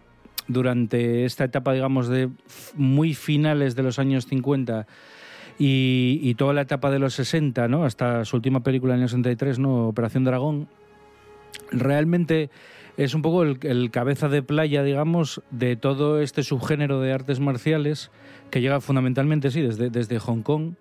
durante 0.48 1.24
esta 1.24 1.44
etapa, 1.44 1.72
digamos, 1.72 2.08
de 2.08 2.30
muy 2.74 3.14
finales 3.14 3.74
de 3.74 3.82
los 3.82 3.98
años 3.98 4.26
50 4.26 4.86
y, 5.58 6.34
toda 6.34 6.52
la 6.52 6.62
etapa 6.62 6.90
de 6.90 6.98
los 6.98 7.14
60, 7.14 7.68
¿no? 7.68 7.84
Hasta 7.84 8.24
su 8.24 8.36
última 8.36 8.62
película 8.62 8.94
en 8.94 9.02
el 9.02 9.08
63, 9.08 9.58
¿no? 9.58 9.88
Operación 9.88 10.24
Dragón, 10.24 10.68
realmente 11.70 12.50
es 12.96 13.14
un 13.14 13.22
poco 13.22 13.42
el, 13.42 13.58
el 13.62 13.90
cabeza 13.90 14.28
de 14.28 14.42
playa, 14.42 14.82
digamos, 14.82 15.42
de 15.50 15.76
todo 15.76 16.20
este 16.20 16.42
subgénero 16.42 17.00
de 17.00 17.12
artes 17.12 17.40
marciales 17.40 18.10
que 18.50 18.60
llega 18.60 18.80
fundamentalmente, 18.80 19.50
sí, 19.50 19.62
desde, 19.62 19.90
desde 19.90 20.18
Hong 20.18 20.42
Kong 20.42 20.74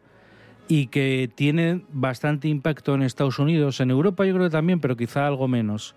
y 0.68 0.88
que 0.88 1.30
tiene 1.34 1.82
bastante 1.92 2.48
impacto 2.48 2.96
en 2.96 3.04
Estados 3.04 3.40
Unidos, 3.40 3.80
en 3.80 3.92
Europa 3.92 4.26
yo 4.26 4.34
creo 4.34 4.46
que 4.48 4.52
también, 4.52 4.80
pero 4.80 4.98
quizá 4.98 5.28
algo 5.28 5.48
menos. 5.48 5.96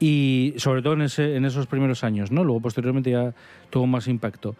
Y 0.00 0.54
sobre 0.58 0.82
todo 0.82 0.94
en, 0.94 1.02
ese, 1.02 1.36
esos 1.36 1.66
primeros 1.66 2.04
años, 2.04 2.30
¿no? 2.30 2.44
Luego 2.44 2.60
posteriormente 2.60 3.10
ya 3.10 3.34
tuvo 3.70 3.86
más 3.86 4.06
impacto. 4.06 4.54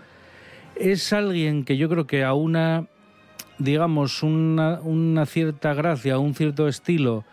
Es 0.74 1.12
alguien 1.12 1.64
que 1.64 1.76
yo 1.76 1.88
creo 1.88 2.06
que 2.06 2.24
a 2.24 2.34
una, 2.34 2.86
digamos, 3.58 4.22
una, 4.22 4.80
una 4.80 5.26
cierta 5.26 5.74
gracia, 5.74 6.18
un 6.18 6.34
cierto 6.34 6.66
estilo, 6.66 7.24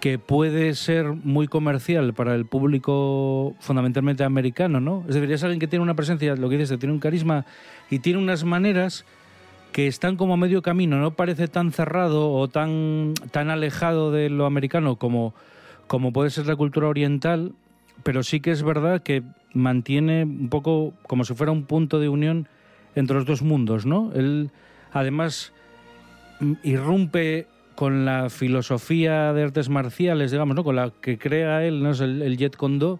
que 0.00 0.18
puede 0.18 0.74
ser 0.74 1.06
muy 1.06 1.48
comercial 1.48 2.14
para 2.14 2.34
el 2.34 2.46
público 2.46 3.54
fundamentalmente 3.58 4.22
americano, 4.22 4.80
¿no? 4.80 5.04
Es 5.08 5.14
decir, 5.14 5.30
es 5.32 5.42
alguien 5.42 5.58
que 5.58 5.66
tiene 5.66 5.82
una 5.82 5.94
presencia, 5.94 6.36
lo 6.36 6.48
que 6.48 6.56
dices, 6.56 6.78
tiene 6.78 6.92
un 6.92 7.00
carisma 7.00 7.44
y 7.90 7.98
tiene 7.98 8.18
unas 8.18 8.44
maneras 8.44 9.04
que 9.72 9.86
están 9.86 10.16
como 10.16 10.34
a 10.34 10.36
medio 10.36 10.62
camino, 10.62 10.98
no 10.98 11.12
parece 11.12 11.48
tan 11.48 11.72
cerrado 11.72 12.32
o 12.32 12.48
tan, 12.48 13.14
tan 13.30 13.50
alejado 13.50 14.12
de 14.12 14.30
lo 14.30 14.46
americano 14.46 14.96
como, 14.96 15.34
como 15.88 16.12
puede 16.12 16.30
ser 16.30 16.46
la 16.46 16.54
cultura 16.54 16.86
oriental, 16.86 17.52
pero 18.04 18.22
sí 18.22 18.40
que 18.40 18.52
es 18.52 18.62
verdad 18.62 19.02
que 19.02 19.24
mantiene 19.52 20.22
un 20.22 20.48
poco 20.48 20.94
como 21.08 21.24
si 21.24 21.34
fuera 21.34 21.50
un 21.50 21.64
punto 21.64 21.98
de 21.98 22.08
unión 22.08 22.46
entre 22.94 23.16
los 23.16 23.26
dos 23.26 23.42
mundos, 23.42 23.86
¿no? 23.86 24.12
Él 24.14 24.50
además 24.92 25.52
mm, 26.40 26.52
irrumpe 26.62 27.46
con 27.74 28.04
la 28.04 28.28
filosofía 28.28 29.32
de 29.32 29.44
artes 29.44 29.68
marciales, 29.68 30.30
digamos, 30.30 30.56
¿no? 30.56 30.64
con 30.64 30.76
la 30.76 30.92
que 31.00 31.16
crea 31.16 31.64
él, 31.64 31.82
¿no? 31.82 31.92
el, 31.92 32.22
el 32.22 32.36
Jet 32.36 32.56
Kondo, 32.56 32.98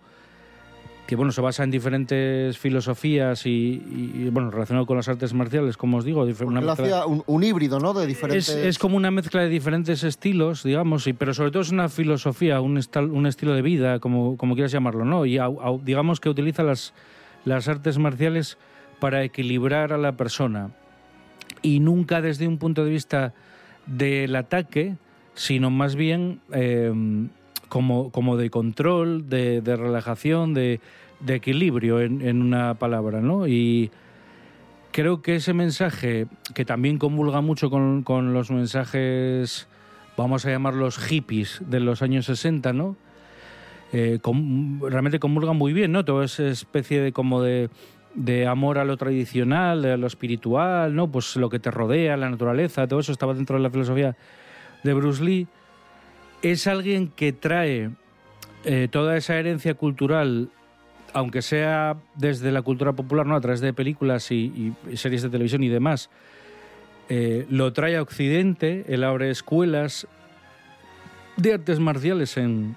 que 1.08 1.16
bueno, 1.16 1.32
se 1.32 1.40
basa 1.40 1.64
en 1.64 1.70
diferentes 1.70 2.58
filosofías 2.58 3.46
y, 3.46 4.28
bueno, 4.30 4.50
relacionado 4.50 4.84
con 4.84 4.98
las 4.98 5.08
artes 5.08 5.32
marciales, 5.32 5.78
como 5.78 5.96
os 5.96 6.04
digo, 6.04 6.20
una 6.44 6.60
mezcla- 6.60 7.06
un, 7.06 7.22
un 7.26 7.42
híbrido, 7.42 7.80
¿no? 7.80 7.94
De 7.94 8.06
diferentes... 8.06 8.50
es, 8.50 8.54
es 8.56 8.78
como 8.78 8.98
una 8.98 9.10
mezcla 9.10 9.40
de 9.40 9.48
diferentes 9.48 10.04
estilos, 10.04 10.64
digamos, 10.64 11.06
y, 11.06 11.14
pero 11.14 11.32
sobre 11.32 11.50
todo 11.50 11.62
es 11.62 11.70
una 11.72 11.88
filosofía, 11.88 12.60
un, 12.60 12.76
estal- 12.76 13.10
un 13.10 13.24
estilo 13.26 13.54
de 13.54 13.62
vida, 13.62 14.00
como, 14.00 14.36
como 14.36 14.54
quieras 14.54 14.70
llamarlo, 14.70 15.06
¿no? 15.06 15.24
Y 15.24 15.38
digamos 15.82 16.20
que 16.20 16.28
utiliza 16.28 16.62
las, 16.62 16.92
las 17.46 17.68
artes 17.68 17.96
marciales 17.96 18.58
para 19.00 19.24
equilibrar 19.24 19.94
a 19.94 19.96
la 19.96 20.12
persona. 20.12 20.72
Y 21.62 21.80
nunca 21.80 22.20
desde 22.20 22.46
un 22.46 22.58
punto 22.58 22.84
de 22.84 22.90
vista 22.90 23.32
del 23.86 24.36
ataque, 24.36 24.96
sino 25.32 25.70
más 25.70 25.96
bien 25.96 26.40
eh, 26.52 26.92
como, 27.68 28.10
como 28.10 28.36
de 28.36 28.50
control, 28.50 29.28
de, 29.28 29.60
de 29.60 29.76
relajación, 29.76 30.54
de, 30.54 30.80
de 31.20 31.34
equilibrio 31.34 32.00
en, 32.00 32.22
en 32.22 32.42
una 32.42 32.74
palabra, 32.74 33.20
¿no? 33.20 33.46
Y 33.46 33.90
creo 34.92 35.22
que 35.22 35.36
ese 35.36 35.54
mensaje, 35.54 36.26
que 36.54 36.64
también 36.64 36.98
comulga 36.98 37.40
mucho 37.40 37.70
con, 37.70 38.02
con 38.02 38.32
los 38.32 38.50
mensajes, 38.50 39.68
vamos 40.16 40.44
a 40.44 40.50
llamarlos 40.50 40.98
hippies 40.98 41.62
de 41.66 41.80
los 41.80 42.02
años 42.02 42.26
60, 42.26 42.72
¿no? 42.72 42.96
Eh, 43.92 44.18
realmente 44.82 45.18
comulga 45.18 45.52
muy 45.52 45.72
bien, 45.72 45.92
¿no? 45.92 46.04
Toda 46.04 46.24
esa 46.24 46.48
especie 46.48 47.00
de 47.00 47.12
como 47.12 47.42
de, 47.42 47.70
de 48.14 48.46
amor 48.46 48.78
a 48.78 48.84
lo 48.84 48.96
tradicional, 48.96 49.84
a 49.84 49.96
lo 49.96 50.06
espiritual, 50.06 50.94
¿no? 50.94 51.10
Pues 51.10 51.36
lo 51.36 51.48
que 51.48 51.58
te 51.58 51.70
rodea, 51.70 52.16
la 52.16 52.28
naturaleza, 52.28 52.86
todo 52.86 53.00
eso 53.00 53.12
estaba 53.12 53.34
dentro 53.34 53.56
de 53.56 53.62
la 53.62 53.70
filosofía 53.70 54.16
de 54.82 54.94
Bruce 54.94 55.22
Lee. 55.22 55.46
Es 56.42 56.66
alguien 56.66 57.08
que 57.08 57.32
trae 57.32 57.90
eh, 58.64 58.88
toda 58.90 59.16
esa 59.16 59.36
herencia 59.36 59.74
cultural 59.74 60.50
aunque 61.12 61.42
sea 61.42 61.96
desde 62.16 62.52
la 62.52 62.62
cultura 62.62 62.92
popular, 62.92 63.26
¿no? 63.26 63.36
a 63.36 63.40
través 63.40 63.60
de 63.60 63.72
películas 63.72 64.30
y, 64.30 64.72
series 64.94 65.22
de 65.22 65.30
televisión 65.30 65.62
y 65.62 65.68
demás, 65.68 66.10
eh, 67.08 67.46
lo 67.50 67.72
trae 67.72 67.96
a 67.96 68.02
Occidente, 68.02 68.84
él 68.88 69.04
abre 69.04 69.30
escuelas 69.30 70.06
de 71.36 71.54
artes 71.54 71.78
marciales 71.78 72.36
en, 72.36 72.76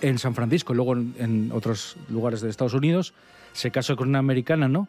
en 0.00 0.18
San 0.18 0.34
Francisco, 0.34 0.74
luego 0.74 0.94
en, 0.94 1.14
en 1.18 1.52
otros 1.52 1.96
lugares 2.08 2.40
de 2.40 2.48
Estados 2.48 2.74
Unidos, 2.74 3.12
se 3.52 3.70
casó 3.70 3.96
con 3.96 4.08
una 4.08 4.18
americana, 4.18 4.68
¿no? 4.68 4.88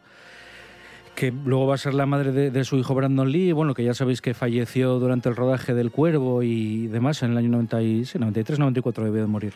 Que 1.16 1.32
luego 1.32 1.68
va 1.68 1.76
a 1.76 1.78
ser 1.78 1.94
la 1.94 2.06
madre 2.06 2.32
de, 2.32 2.64
su 2.64 2.78
hijo 2.78 2.96
Brandon 2.96 3.32
Lee, 3.32 3.52
bueno, 3.52 3.74
que 3.74 3.84
ya 3.84 3.94
sabéis 3.94 4.22
que 4.22 4.34
falleció 4.34 5.00
durante 5.00 5.30
el 5.30 5.36
rodaje 5.36 5.74
del 5.74 5.92
Cuervo 5.92 6.44
y 6.44 6.88
demás, 6.88 7.22
en 7.24 7.32
el 7.32 7.38
año 7.38 7.50
90 7.50 7.82
y- 7.82 8.06
sí, 8.06 8.18
93, 8.18 8.60
94 8.60 9.04
debió 9.06 9.22
de 9.22 9.28
morir. 9.28 9.54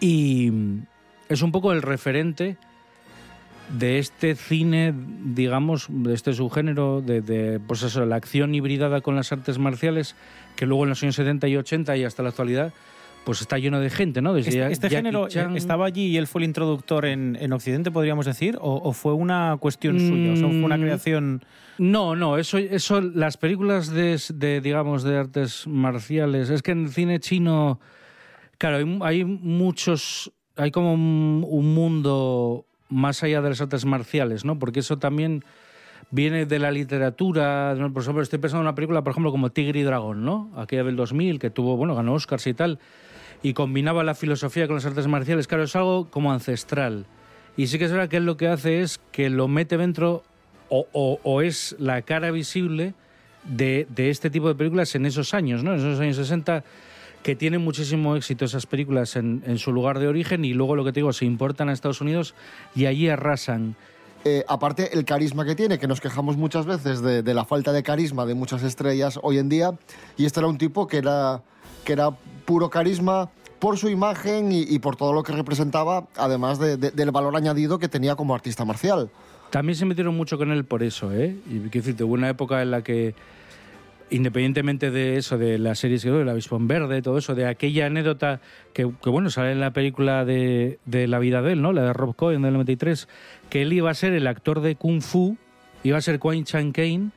Y 0.00 0.52
es 1.28 1.42
un 1.42 1.52
poco 1.52 1.72
el 1.72 1.82
referente 1.82 2.56
de 3.78 3.98
este 3.98 4.34
cine, 4.34 4.94
digamos, 5.24 5.86
de 5.90 6.14
este 6.14 6.32
subgénero, 6.32 7.02
de, 7.02 7.20
de, 7.20 7.60
pues 7.60 7.82
eso, 7.82 8.06
la 8.06 8.16
acción 8.16 8.54
hibridada 8.54 9.02
con 9.02 9.16
las 9.16 9.30
artes 9.32 9.58
marciales, 9.58 10.14
que 10.56 10.64
luego 10.64 10.84
en 10.84 10.90
los 10.90 11.02
años 11.02 11.16
70 11.16 11.48
y 11.48 11.56
80 11.56 11.96
y 11.98 12.04
hasta 12.04 12.22
la 12.22 12.30
actualidad, 12.30 12.72
pues 13.28 13.42
está 13.42 13.58
lleno 13.58 13.78
de 13.78 13.90
gente, 13.90 14.22
¿no? 14.22 14.32
Desde 14.32 14.48
Este, 14.48 14.72
este 14.72 14.88
género 14.88 15.26
eh, 15.26 15.28
Chan- 15.28 15.54
estaba 15.54 15.84
allí 15.84 16.06
y 16.06 16.16
él 16.16 16.26
fue 16.26 16.40
el 16.40 16.46
introductor 16.46 17.04
en, 17.04 17.36
en 17.38 17.52
Occidente, 17.52 17.90
podríamos 17.90 18.24
decir, 18.24 18.56
o, 18.58 18.76
o 18.82 18.92
fue 18.94 19.12
una 19.12 19.58
cuestión 19.60 20.00
suya, 20.00 20.32
o 20.32 20.36
sea, 20.36 20.48
fue 20.48 20.62
una 20.64 20.78
Mm. 20.78 20.80
creación. 20.80 21.44
No, 21.76 22.16
no, 22.16 22.38
eso, 22.38 22.56
eso 22.56 23.02
las 23.02 23.36
películas 23.36 23.90
de, 23.90 24.18
de, 24.32 24.62
digamos, 24.62 25.02
de 25.02 25.18
artes 25.18 25.66
marciales, 25.66 26.48
es 26.48 26.62
que 26.62 26.70
en 26.70 26.84
el 26.84 26.88
cine 26.88 27.20
chino, 27.20 27.80
claro, 28.56 28.78
hay, 28.78 28.98
hay 29.02 29.24
muchos, 29.26 30.32
hay 30.56 30.70
como 30.70 30.94
un, 30.94 31.44
un 31.46 31.74
mundo 31.74 32.64
más 32.88 33.22
allá 33.22 33.42
de 33.42 33.50
las 33.50 33.60
artes 33.60 33.84
marciales, 33.84 34.46
¿no? 34.46 34.58
Porque 34.58 34.80
eso 34.80 34.98
también 34.98 35.44
viene 36.10 36.46
de 36.46 36.58
la 36.58 36.70
literatura, 36.70 37.74
por 37.92 38.02
ejemplo, 38.02 38.22
estoy 38.22 38.38
pensando 38.38 38.62
en 38.62 38.68
una 38.68 38.74
película, 38.74 39.02
por 39.02 39.10
ejemplo, 39.10 39.30
como 39.30 39.50
Tigre 39.50 39.80
y 39.80 39.82
Dragón, 39.82 40.24
¿no? 40.24 40.50
Aquella 40.56 40.82
del 40.84 40.96
2000, 40.96 41.38
que 41.38 41.50
tuvo, 41.50 41.76
bueno, 41.76 41.94
ganó 41.94 42.14
Oscars 42.14 42.46
y 42.46 42.54
tal, 42.54 42.78
y 43.42 43.52
combinaba 43.54 44.02
la 44.04 44.14
filosofía 44.14 44.66
con 44.66 44.76
las 44.76 44.86
artes 44.86 45.06
marciales, 45.06 45.46
claro, 45.46 45.64
es 45.64 45.76
algo 45.76 46.08
como 46.10 46.32
ancestral. 46.32 47.06
Y 47.56 47.66
sí 47.68 47.78
que 47.78 47.84
es 47.86 47.92
verdad 47.92 48.08
que 48.08 48.18
él 48.18 48.26
lo 48.26 48.36
que 48.36 48.48
hace 48.48 48.80
es 48.82 49.00
que 49.12 49.30
lo 49.30 49.48
mete 49.48 49.76
dentro 49.76 50.22
o, 50.68 50.86
o- 50.92 51.42
es 51.42 51.74
la 51.78 52.02
cara 52.02 52.30
visible 52.30 52.94
de, 53.44 53.86
de 53.90 54.10
este 54.10 54.28
tipo 54.30 54.48
de 54.48 54.54
películas 54.54 54.94
en 54.94 55.06
esos 55.06 55.34
años, 55.34 55.64
¿no? 55.64 55.72
En 55.72 55.78
esos 55.78 55.98
años 56.00 56.16
60 56.16 56.62
que 57.22 57.34
tienen 57.34 57.62
muchísimo 57.62 58.14
éxito 58.16 58.44
esas 58.44 58.66
películas 58.66 59.16
en, 59.16 59.42
en 59.46 59.58
su 59.58 59.72
lugar 59.72 59.98
de 59.98 60.06
origen 60.06 60.44
y 60.44 60.52
luego 60.54 60.76
lo 60.76 60.84
que 60.84 60.92
te 60.92 61.00
digo, 61.00 61.12
se 61.12 61.24
importan 61.24 61.68
a 61.68 61.72
Estados 61.72 62.00
Unidos 62.00 62.34
y 62.76 62.86
allí 62.86 63.08
arrasan. 63.08 63.74
Eh, 64.24 64.44
aparte, 64.48 64.90
el 64.96 65.04
carisma 65.04 65.44
que 65.44 65.54
tiene, 65.56 65.78
que 65.78 65.88
nos 65.88 66.00
quejamos 66.00 66.36
muchas 66.36 66.66
veces 66.66 67.00
de, 67.02 67.22
de 67.22 67.34
la 67.34 67.44
falta 67.44 67.72
de 67.72 67.82
carisma 67.82 68.24
de 68.26 68.34
muchas 68.34 68.62
estrellas 68.62 69.18
hoy 69.22 69.38
en 69.38 69.48
día, 69.48 69.72
y 70.16 70.26
este 70.26 70.40
era 70.40 70.48
un 70.48 70.58
tipo 70.58 70.86
que 70.86 70.98
era, 70.98 71.42
que 71.84 71.92
era 71.92 72.10
puro 72.48 72.70
carisma 72.70 73.28
por 73.58 73.76
su 73.76 73.90
imagen 73.90 74.50
y, 74.52 74.78
por 74.78 74.96
todo 74.96 75.12
lo 75.12 75.22
que 75.22 75.32
representaba, 75.32 76.06
además 76.16 76.58
de- 76.58 76.78
de- 76.78 76.92
del 76.92 77.10
valor 77.10 77.36
añadido 77.36 77.78
que 77.78 77.88
tenía 77.88 78.16
como 78.16 78.34
artista 78.34 78.64
marcial. 78.64 79.10
También 79.50 79.76
se 79.76 79.84
metieron 79.84 80.16
mucho 80.16 80.38
con 80.38 80.50
él 80.50 80.64
por 80.64 80.82
eso, 80.82 81.12
¿eh? 81.12 81.36
Y 81.46 81.58
quiero 81.58 81.70
decirte, 81.70 82.04
hubo 82.04 82.14
una 82.14 82.30
época 82.30 82.62
en 82.62 82.70
la 82.70 82.80
que, 82.82 83.14
independientemente 84.10 84.90
de 84.90 85.18
eso, 85.18 85.36
de 85.36 85.58
las 85.58 85.78
series 85.78 86.02
que 86.02 86.10
del 86.10 86.28
avispón 86.28 86.68
verde, 86.68 87.02
todo 87.02 87.18
eso, 87.18 87.34
de 87.34 87.46
aquella 87.46 87.86
anécdota 87.86 88.40
que, 88.72 88.84
bueno, 88.84 89.28
sale 89.28 89.52
en 89.52 89.60
la 89.60 89.72
película 89.72 90.24
de, 90.24 90.78
de 90.86 91.06
la 91.06 91.18
vida 91.18 91.42
de 91.42 91.52
él, 91.52 91.60
¿no? 91.60 91.72
La 91.74 91.82
de 91.82 91.92
Rob 91.92 92.16
Cohen 92.16 92.40
del 92.42 92.54
93, 92.54 93.08
que 93.50 93.60
él 93.62 93.72
iba 93.74 93.90
a 93.90 93.94
ser 93.94 94.14
el 94.14 94.26
actor 94.26 94.60
de 94.62 94.76
Kung 94.76 95.02
Fu, 95.02 95.36
iba 95.82 95.98
a 95.98 96.00
ser 96.00 96.18
Quan 96.18 96.44
Chan 96.44 96.72
Kane, 96.72 97.10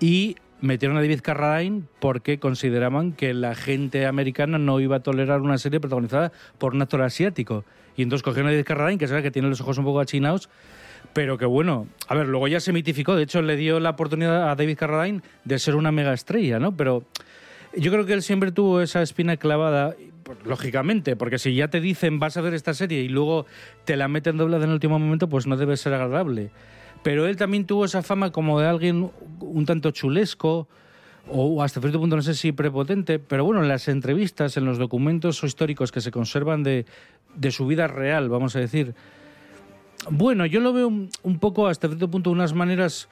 y 0.00 0.36
metieron 0.60 0.96
a 0.96 1.00
David 1.00 1.20
Carradine 1.22 1.82
porque 2.00 2.38
consideraban 2.38 3.12
que 3.12 3.34
la 3.34 3.54
gente 3.54 4.06
americana 4.06 4.58
no 4.58 4.80
iba 4.80 4.96
a 4.96 5.00
tolerar 5.00 5.40
una 5.40 5.58
serie 5.58 5.80
protagonizada 5.80 6.32
por 6.58 6.74
un 6.74 6.82
actor 6.82 7.02
asiático. 7.02 7.64
Y 7.96 8.02
entonces 8.02 8.22
cogieron 8.22 8.48
a 8.48 8.52
David 8.52 8.66
Carradine, 8.66 8.98
que 8.98 9.08
sabe 9.08 9.22
que 9.22 9.30
tiene 9.30 9.48
los 9.48 9.60
ojos 9.60 9.78
un 9.78 9.84
poco 9.84 10.00
achinados, 10.00 10.48
pero 11.12 11.38
que 11.38 11.46
bueno, 11.46 11.86
a 12.08 12.14
ver, 12.14 12.28
luego 12.28 12.48
ya 12.48 12.60
se 12.60 12.72
mitificó, 12.72 13.16
de 13.16 13.22
hecho 13.22 13.40
le 13.42 13.56
dio 13.56 13.80
la 13.80 13.90
oportunidad 13.90 14.50
a 14.50 14.54
David 14.54 14.76
Carradine 14.76 15.22
de 15.44 15.58
ser 15.58 15.74
una 15.74 15.92
mega 15.92 16.12
estrella, 16.12 16.58
¿no? 16.58 16.76
Pero 16.76 17.04
yo 17.74 17.90
creo 17.90 18.04
que 18.04 18.12
él 18.12 18.22
siempre 18.22 18.52
tuvo 18.52 18.80
esa 18.80 19.02
espina 19.02 19.36
clavada, 19.36 19.96
pues, 20.22 20.38
lógicamente, 20.44 21.16
porque 21.16 21.38
si 21.38 21.54
ya 21.54 21.68
te 21.68 21.80
dicen 21.80 22.18
vas 22.18 22.36
a 22.36 22.40
ver 22.40 22.54
esta 22.54 22.74
serie 22.74 23.00
y 23.00 23.08
luego 23.08 23.46
te 23.84 23.96
la 23.96 24.08
meten 24.08 24.36
doblada 24.36 24.64
en 24.64 24.70
el 24.70 24.74
último 24.74 24.98
momento, 24.98 25.28
pues 25.28 25.46
no 25.46 25.56
debe 25.56 25.76
ser 25.76 25.94
agradable. 25.94 26.50
Pero 27.06 27.28
él 27.28 27.36
también 27.36 27.64
tuvo 27.66 27.84
esa 27.84 28.02
fama 28.02 28.32
como 28.32 28.58
de 28.58 28.66
alguien 28.66 29.12
un 29.38 29.64
tanto 29.64 29.92
chulesco, 29.92 30.66
o 31.30 31.62
hasta 31.62 31.80
cierto 31.80 32.00
punto 32.00 32.16
no 32.16 32.22
sé 32.22 32.34
si 32.34 32.50
prepotente, 32.50 33.20
pero 33.20 33.44
bueno, 33.44 33.62
en 33.62 33.68
las 33.68 33.86
entrevistas, 33.86 34.56
en 34.56 34.64
los 34.64 34.76
documentos 34.76 35.44
históricos 35.44 35.92
que 35.92 36.00
se 36.00 36.10
conservan 36.10 36.64
de, 36.64 36.84
de 37.36 37.50
su 37.52 37.64
vida 37.68 37.86
real, 37.86 38.28
vamos 38.28 38.56
a 38.56 38.58
decir, 38.58 38.92
bueno, 40.10 40.46
yo 40.46 40.58
lo 40.58 40.72
veo 40.72 40.88
un, 40.88 41.08
un 41.22 41.38
poco 41.38 41.68
hasta 41.68 41.86
cierto 41.86 42.10
punto 42.10 42.32
unas 42.32 42.54
maneras 42.54 43.08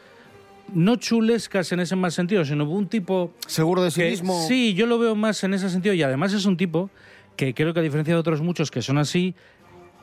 no 0.72 0.96
chulescas 0.96 1.70
en 1.70 1.78
ese 1.78 1.94
más 1.94 2.14
sentido, 2.14 2.44
sino 2.44 2.68
un 2.68 2.88
tipo... 2.88 3.30
Seguro 3.46 3.82
de 3.84 3.92
sí 3.92 4.00
que- 4.00 4.10
mismo. 4.10 4.44
Sí, 4.48 4.74
yo 4.74 4.86
lo 4.86 4.98
veo 4.98 5.14
más 5.14 5.44
en 5.44 5.54
ese 5.54 5.70
sentido 5.70 5.94
y 5.94 6.02
además 6.02 6.32
es 6.32 6.46
un 6.46 6.56
tipo 6.56 6.90
que 7.36 7.54
creo 7.54 7.72
que 7.72 7.78
a 7.78 7.82
diferencia 7.84 8.12
de 8.14 8.18
otros 8.18 8.40
muchos 8.42 8.72
que 8.72 8.82
son 8.82 8.98
así, 8.98 9.36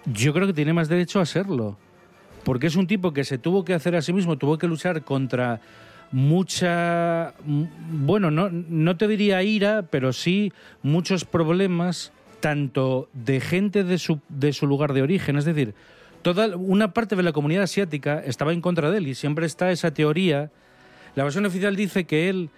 yo 0.06 0.32
creo 0.34 0.48
que 0.48 0.54
tiene 0.54 0.72
más 0.72 0.88
derecho 0.88 1.20
a 1.20 1.26
serlo. 1.26 1.78
Porque 2.44 2.68
es 2.68 2.76
un 2.76 2.88
tipo 2.88 3.14
que 3.14 3.24
se 3.24 3.38
tuvo 3.38 3.64
que 3.64 3.74
hacer 3.74 3.96
a 3.96 4.02
sí 4.02 4.14
mismo, 4.14 4.38
tuvo 4.38 4.58
que 4.58 4.68
luchar 4.68 5.04
contra 5.04 5.62
mucha, 6.12 7.34
bueno, 7.46 8.32
no, 8.32 8.50
no 8.52 8.98
te 8.98 9.08
diría 9.08 9.44
ira, 9.44 9.84
pero 9.90 10.12
sí 10.12 10.52
muchos 10.84 11.24
problemas, 11.24 12.12
tanto 12.42 13.08
de 13.14 13.40
gente 13.40 13.84
de 13.84 13.98
su, 13.98 14.20
de 14.28 14.52
su 14.52 14.68
lugar 14.68 14.94
de 14.94 15.04
origen, 15.04 15.38
es 15.38 15.46
decir, 15.46 15.74
toda 16.22 16.56
una 16.58 16.94
parte 16.94 17.16
de 17.16 17.24
la 17.24 17.32
comunidad 17.32 17.64
asiática 17.64 18.20
estaba 18.20 18.54
en 18.54 18.62
contra 18.62 18.92
de 18.92 18.98
él 18.98 19.08
y 19.08 19.16
siempre 19.16 19.46
está 19.46 19.72
esa 19.72 19.94
teoría. 19.94 20.52
La 21.16 21.24
versión 21.24 21.46
oficial 21.46 21.76
dice 21.76 22.04
que 22.06 22.30
él 22.30 22.50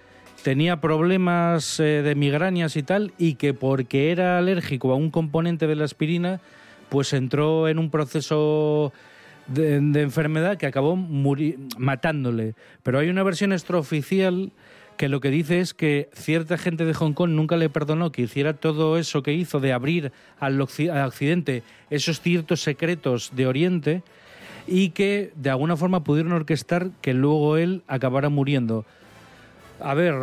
tenía 0.43 0.81
problemas 0.81 1.79
eh, 1.79 2.01
de 2.01 2.15
migrañas 2.15 2.75
y 2.75 2.83
tal 2.83 3.13
y 3.17 3.35
que 3.35 3.53
porque 3.53 4.11
era 4.11 4.37
alérgico 4.37 4.91
a 4.91 4.95
un 4.95 5.11
componente 5.11 5.67
de 5.67 5.75
la 5.75 5.85
aspirina, 5.85 6.41
pues 6.89 7.13
entró 7.13 7.67
en 7.67 7.79
un 7.79 7.89
proceso 7.89 8.91
de, 9.47 9.79
de 9.79 10.01
enfermedad 10.01 10.58
que 10.58 10.65
acabó 10.65 10.95
matándole. 10.95 12.56
Pero 12.84 12.99
hay 12.99 13.10
una 13.10 13.23
versión 13.23 13.53
extraoficial 13.53 14.51
que 14.97 15.10
lo 15.10 15.19
que 15.19 15.29
dice 15.29 15.60
es 15.60 15.73
que 15.73 16.10
cierta 16.13 16.58
gente 16.58 16.86
de 16.86 16.93
Hong 16.93 17.13
Kong 17.13 17.32
nunca 17.32 17.58
le 17.58 17.69
perdonó 17.69 18.12
que 18.12 18.23
hiciera 18.23 18.53
todo 18.53 18.97
eso 18.97 19.23
que 19.23 19.34
hizo 19.34 19.60
de 19.60 19.73
abrir 19.73 20.12
al 20.39 20.62
Occidente 20.62 21.63
esos 21.89 22.21
ciertos 22.21 22.62
secretos 22.62 23.32
de 23.36 23.47
Oriente 23.47 24.03
y 24.67 24.89
que 24.89 25.32
de 25.36 25.49
alguna 25.49 25.77
forma 25.77 26.03
pudieron 26.03 26.32
orquestar 26.34 26.89
que 27.01 27.13
luego 27.13 27.58
él 27.58 27.82
acabara 27.88 28.29
muriendo. 28.29 28.86
A 29.79 29.93
ver, 29.93 30.15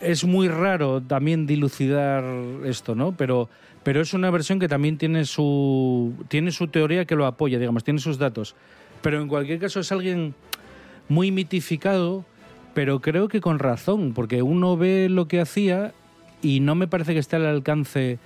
es 0.00 0.24
muy 0.24 0.48
raro 0.48 1.00
también 1.00 1.46
dilucidar 1.46 2.24
esto, 2.64 2.94
¿no? 2.94 3.12
Pero, 3.12 3.48
pero 3.90 4.02
es 4.02 4.14
una 4.14 4.30
versión 4.30 4.60
que 4.60 4.68
también 4.68 4.98
tiene 4.98 5.24
su, 5.24 6.14
tiene 6.28 6.52
su 6.52 6.68
teoría 6.68 7.06
que 7.06 7.16
lo 7.16 7.26
apoya, 7.26 7.58
digamos, 7.58 7.82
tiene 7.82 7.98
sus 7.98 8.18
datos. 8.18 8.54
Pero 9.02 9.20
en 9.20 9.26
cualquier 9.26 9.58
caso 9.58 9.80
es 9.80 9.90
alguien 9.90 10.36
muy 11.08 11.32
mitificado, 11.32 12.24
pero 12.72 13.00
creo 13.00 13.26
que 13.26 13.40
con 13.40 13.58
razón, 13.58 14.12
porque 14.14 14.42
uno 14.42 14.76
ve 14.76 15.08
lo 15.10 15.26
que 15.26 15.40
hacía 15.40 15.92
y 16.40 16.60
no 16.60 16.76
me 16.76 16.86
parece 16.86 17.14
que 17.14 17.18
esté 17.18 17.34
al 17.34 17.46
alcance 17.46 18.20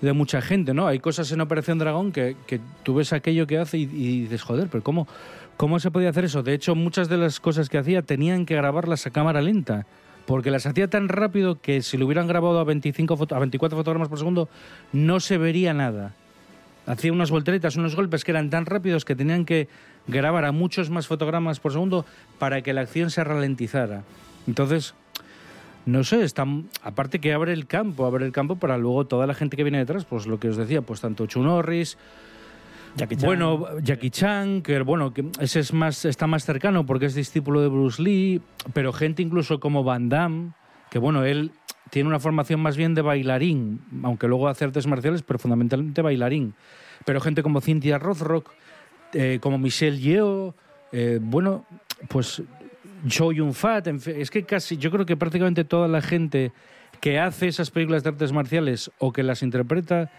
de 0.00 0.12
mucha 0.12 0.40
gente, 0.40 0.72
¿no? 0.72 0.86
Hay 0.86 1.00
cosas 1.00 1.32
en 1.32 1.40
Operación 1.40 1.78
Dragón 1.80 2.12
que, 2.12 2.36
que 2.46 2.60
tú 2.84 2.94
ves 2.94 3.12
aquello 3.12 3.48
que 3.48 3.58
hace 3.58 3.78
y, 3.78 3.90
y 3.92 4.20
dices, 4.20 4.42
joder, 4.42 4.68
pero 4.70 4.84
¿cómo, 4.84 5.08
¿cómo 5.56 5.80
se 5.80 5.90
podía 5.90 6.10
hacer 6.10 6.26
eso? 6.26 6.44
De 6.44 6.54
hecho, 6.54 6.76
muchas 6.76 7.08
de 7.08 7.16
las 7.16 7.40
cosas 7.40 7.68
que 7.68 7.78
hacía 7.78 8.02
tenían 8.02 8.46
que 8.46 8.54
grabarlas 8.54 9.04
a 9.08 9.10
cámara 9.10 9.42
lenta, 9.42 9.84
porque 10.28 10.50
las 10.50 10.66
hacía 10.66 10.88
tan 10.88 11.08
rápido 11.08 11.58
que 11.58 11.80
si 11.80 11.96
lo 11.96 12.04
hubieran 12.04 12.26
grabado 12.26 12.58
a, 12.60 12.64
25 12.64 13.16
foto- 13.16 13.34
a 13.34 13.38
24 13.38 13.78
fotogramas 13.78 14.10
por 14.10 14.18
segundo, 14.18 14.50
no 14.92 15.20
se 15.20 15.38
vería 15.38 15.72
nada. 15.72 16.12
Hacía 16.86 17.14
unas 17.14 17.30
volteretas, 17.30 17.76
unos 17.76 17.96
golpes 17.96 18.24
que 18.24 18.32
eran 18.32 18.50
tan 18.50 18.66
rápidos 18.66 19.06
que 19.06 19.16
tenían 19.16 19.46
que 19.46 19.68
grabar 20.06 20.44
a 20.44 20.52
muchos 20.52 20.90
más 20.90 21.06
fotogramas 21.06 21.60
por 21.60 21.72
segundo 21.72 22.04
para 22.38 22.60
que 22.60 22.74
la 22.74 22.82
acción 22.82 23.10
se 23.10 23.24
ralentizara. 23.24 24.02
Entonces, 24.46 24.92
no 25.86 26.04
sé, 26.04 26.22
está, 26.24 26.44
aparte 26.82 27.20
que 27.20 27.32
abre 27.32 27.54
el 27.54 27.66
campo, 27.66 28.04
abre 28.04 28.26
el 28.26 28.32
campo 28.32 28.56
para 28.56 28.76
luego 28.76 29.06
toda 29.06 29.26
la 29.26 29.32
gente 29.32 29.56
que 29.56 29.62
viene 29.64 29.78
detrás, 29.78 30.04
pues 30.04 30.26
lo 30.26 30.38
que 30.38 30.50
os 30.50 30.58
decía, 30.58 30.82
pues 30.82 31.00
tanto 31.00 31.24
Chu 31.24 31.42
Norris, 31.42 31.96
Jackie 32.98 33.16
Chan. 33.16 33.26
bueno, 33.26 33.80
Jackie 33.80 34.10
Chan, 34.10 34.62
que 34.62 34.80
bueno, 34.82 35.14
ese 35.40 35.60
es 35.60 35.72
más, 35.72 36.04
está 36.04 36.26
más 36.26 36.44
cercano 36.44 36.84
porque 36.84 37.06
es 37.06 37.14
discípulo 37.14 37.60
de 37.60 37.68
Bruce 37.68 38.02
Lee, 38.02 38.42
pero 38.72 38.92
gente 38.92 39.22
incluso 39.22 39.60
como 39.60 39.84
Van 39.84 40.08
Damme, 40.08 40.52
que 40.90 40.98
bueno, 40.98 41.24
él 41.24 41.52
tiene 41.90 42.08
una 42.08 42.18
formación 42.18 42.60
más 42.60 42.76
bien 42.76 42.94
de 42.94 43.02
bailarín, 43.02 43.80
aunque 44.02 44.26
luego 44.26 44.48
hace 44.48 44.64
artes 44.64 44.86
marciales, 44.86 45.22
pero 45.22 45.38
fundamentalmente 45.38 46.02
bailarín. 46.02 46.54
Pero 47.04 47.20
gente 47.20 47.42
como 47.42 47.60
Cynthia 47.60 47.98
Rothrock, 47.98 48.50
eh, 49.14 49.38
como 49.40 49.58
Michelle 49.58 49.98
Yeoh, 49.98 50.54
eh, 50.92 51.18
bueno, 51.22 51.64
pues 52.08 52.42
Chow 53.06 53.32
Yun-fat, 53.32 53.86
en 53.86 54.00
fin, 54.00 54.14
es 54.18 54.30
que 54.30 54.42
casi, 54.42 54.76
yo 54.76 54.90
creo 54.90 55.06
que 55.06 55.16
prácticamente 55.16 55.64
toda 55.64 55.88
la 55.88 56.02
gente 56.02 56.52
que 57.00 57.20
hace 57.20 57.46
esas 57.46 57.70
películas 57.70 58.02
de 58.02 58.10
artes 58.10 58.32
marciales 58.32 58.90
o 58.98 59.12
que 59.12 59.22
las 59.22 59.42
interpreta, 59.42 60.10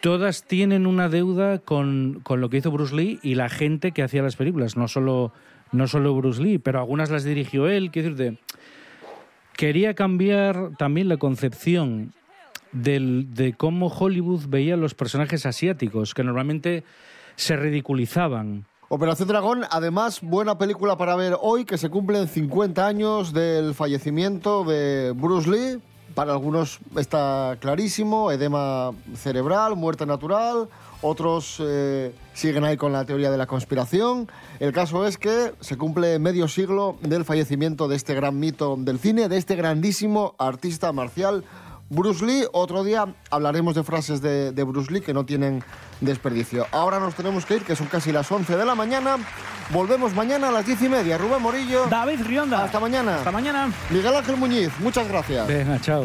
todas 0.00 0.44
tienen 0.44 0.86
una 0.86 1.08
deuda 1.08 1.58
con, 1.58 2.20
con 2.22 2.40
lo 2.40 2.50
que 2.50 2.58
hizo 2.58 2.70
Bruce 2.70 2.94
Lee 2.94 3.18
y 3.22 3.34
la 3.34 3.48
gente 3.48 3.92
que 3.92 4.02
hacía 4.02 4.22
las 4.22 4.36
películas, 4.36 4.76
no 4.76 4.88
solo, 4.88 5.32
no 5.72 5.86
solo 5.88 6.14
Bruce 6.14 6.42
Lee, 6.42 6.58
pero 6.58 6.78
algunas 6.78 7.10
las 7.10 7.24
dirigió 7.24 7.68
él, 7.68 7.90
quiero 7.90 8.10
decirte, 8.14 8.40
quería 9.56 9.94
cambiar 9.94 10.70
también 10.78 11.08
la 11.08 11.16
concepción 11.16 12.12
del- 12.72 13.34
de 13.34 13.54
cómo 13.54 13.88
Hollywood 13.88 14.46
veía 14.48 14.76
los 14.76 14.94
personajes 14.94 15.46
asiáticos, 15.46 16.14
que 16.14 16.22
normalmente 16.24 16.84
se 17.36 17.56
ridiculizaban. 17.56 18.66
Operación 18.90 19.28
Dragón, 19.28 19.62
además, 19.70 20.20
buena 20.22 20.56
película 20.58 20.96
para 20.96 21.14
ver 21.16 21.34
hoy, 21.40 21.64
que 21.64 21.76
se 21.76 21.90
cumplen 21.90 22.26
50 22.26 22.86
años 22.86 23.32
del 23.32 23.74
fallecimiento 23.74 24.64
de 24.64 25.12
Bruce 25.14 25.50
Lee. 25.50 25.80
Para 26.18 26.32
algunos 26.32 26.80
está 26.96 27.58
clarísimo, 27.60 28.32
edema 28.32 28.90
cerebral, 29.14 29.76
muerte 29.76 30.04
natural. 30.04 30.68
Otros 31.00 31.62
eh, 31.64 32.12
siguen 32.34 32.64
ahí 32.64 32.76
con 32.76 32.90
la 32.90 33.04
teoría 33.04 33.30
de 33.30 33.36
la 33.36 33.46
conspiración. 33.46 34.28
El 34.58 34.72
caso 34.72 35.06
es 35.06 35.16
que 35.16 35.54
se 35.60 35.76
cumple 35.76 36.18
medio 36.18 36.48
siglo 36.48 36.96
del 37.02 37.24
fallecimiento 37.24 37.86
de 37.86 37.94
este 37.94 38.16
gran 38.16 38.36
mito 38.36 38.74
del 38.76 38.98
cine, 38.98 39.28
de 39.28 39.36
este 39.36 39.54
grandísimo 39.54 40.34
artista 40.38 40.90
marcial, 40.92 41.44
Bruce 41.90 42.24
Lee. 42.24 42.44
Otro 42.52 42.84
día 42.84 43.06
hablaremos 43.30 43.74
de 43.74 43.82
frases 43.84 44.20
de, 44.20 44.52
de 44.52 44.62
Bruce 44.64 44.92
Lee 44.92 45.00
que 45.00 45.14
no 45.14 45.24
tienen 45.24 45.62
desperdicio. 46.00 46.66
Ahora 46.70 47.00
nos 47.00 47.14
tenemos 47.14 47.46
que 47.46 47.56
ir, 47.56 47.62
que 47.62 47.76
son 47.76 47.86
casi 47.86 48.12
las 48.12 48.30
11 48.30 48.56
de 48.56 48.64
la 48.64 48.74
mañana. 48.74 49.16
Volvemos 49.70 50.14
mañana 50.14 50.48
a 50.48 50.52
las 50.52 50.66
10 50.66 50.82
y 50.82 50.88
media. 50.88 51.18
Rubén 51.18 51.42
Morillo. 51.42 51.86
David 51.86 52.20
Rionda. 52.24 52.64
Hasta 52.64 52.80
mañana. 52.80 53.16
Hasta 53.16 53.32
mañana. 53.32 53.72
Miguel 53.90 54.14
Ángel 54.14 54.36
Muñiz, 54.36 54.70
muchas 54.80 55.08
gracias. 55.08 55.46
Venga, 55.46 55.80
chao. 55.80 56.04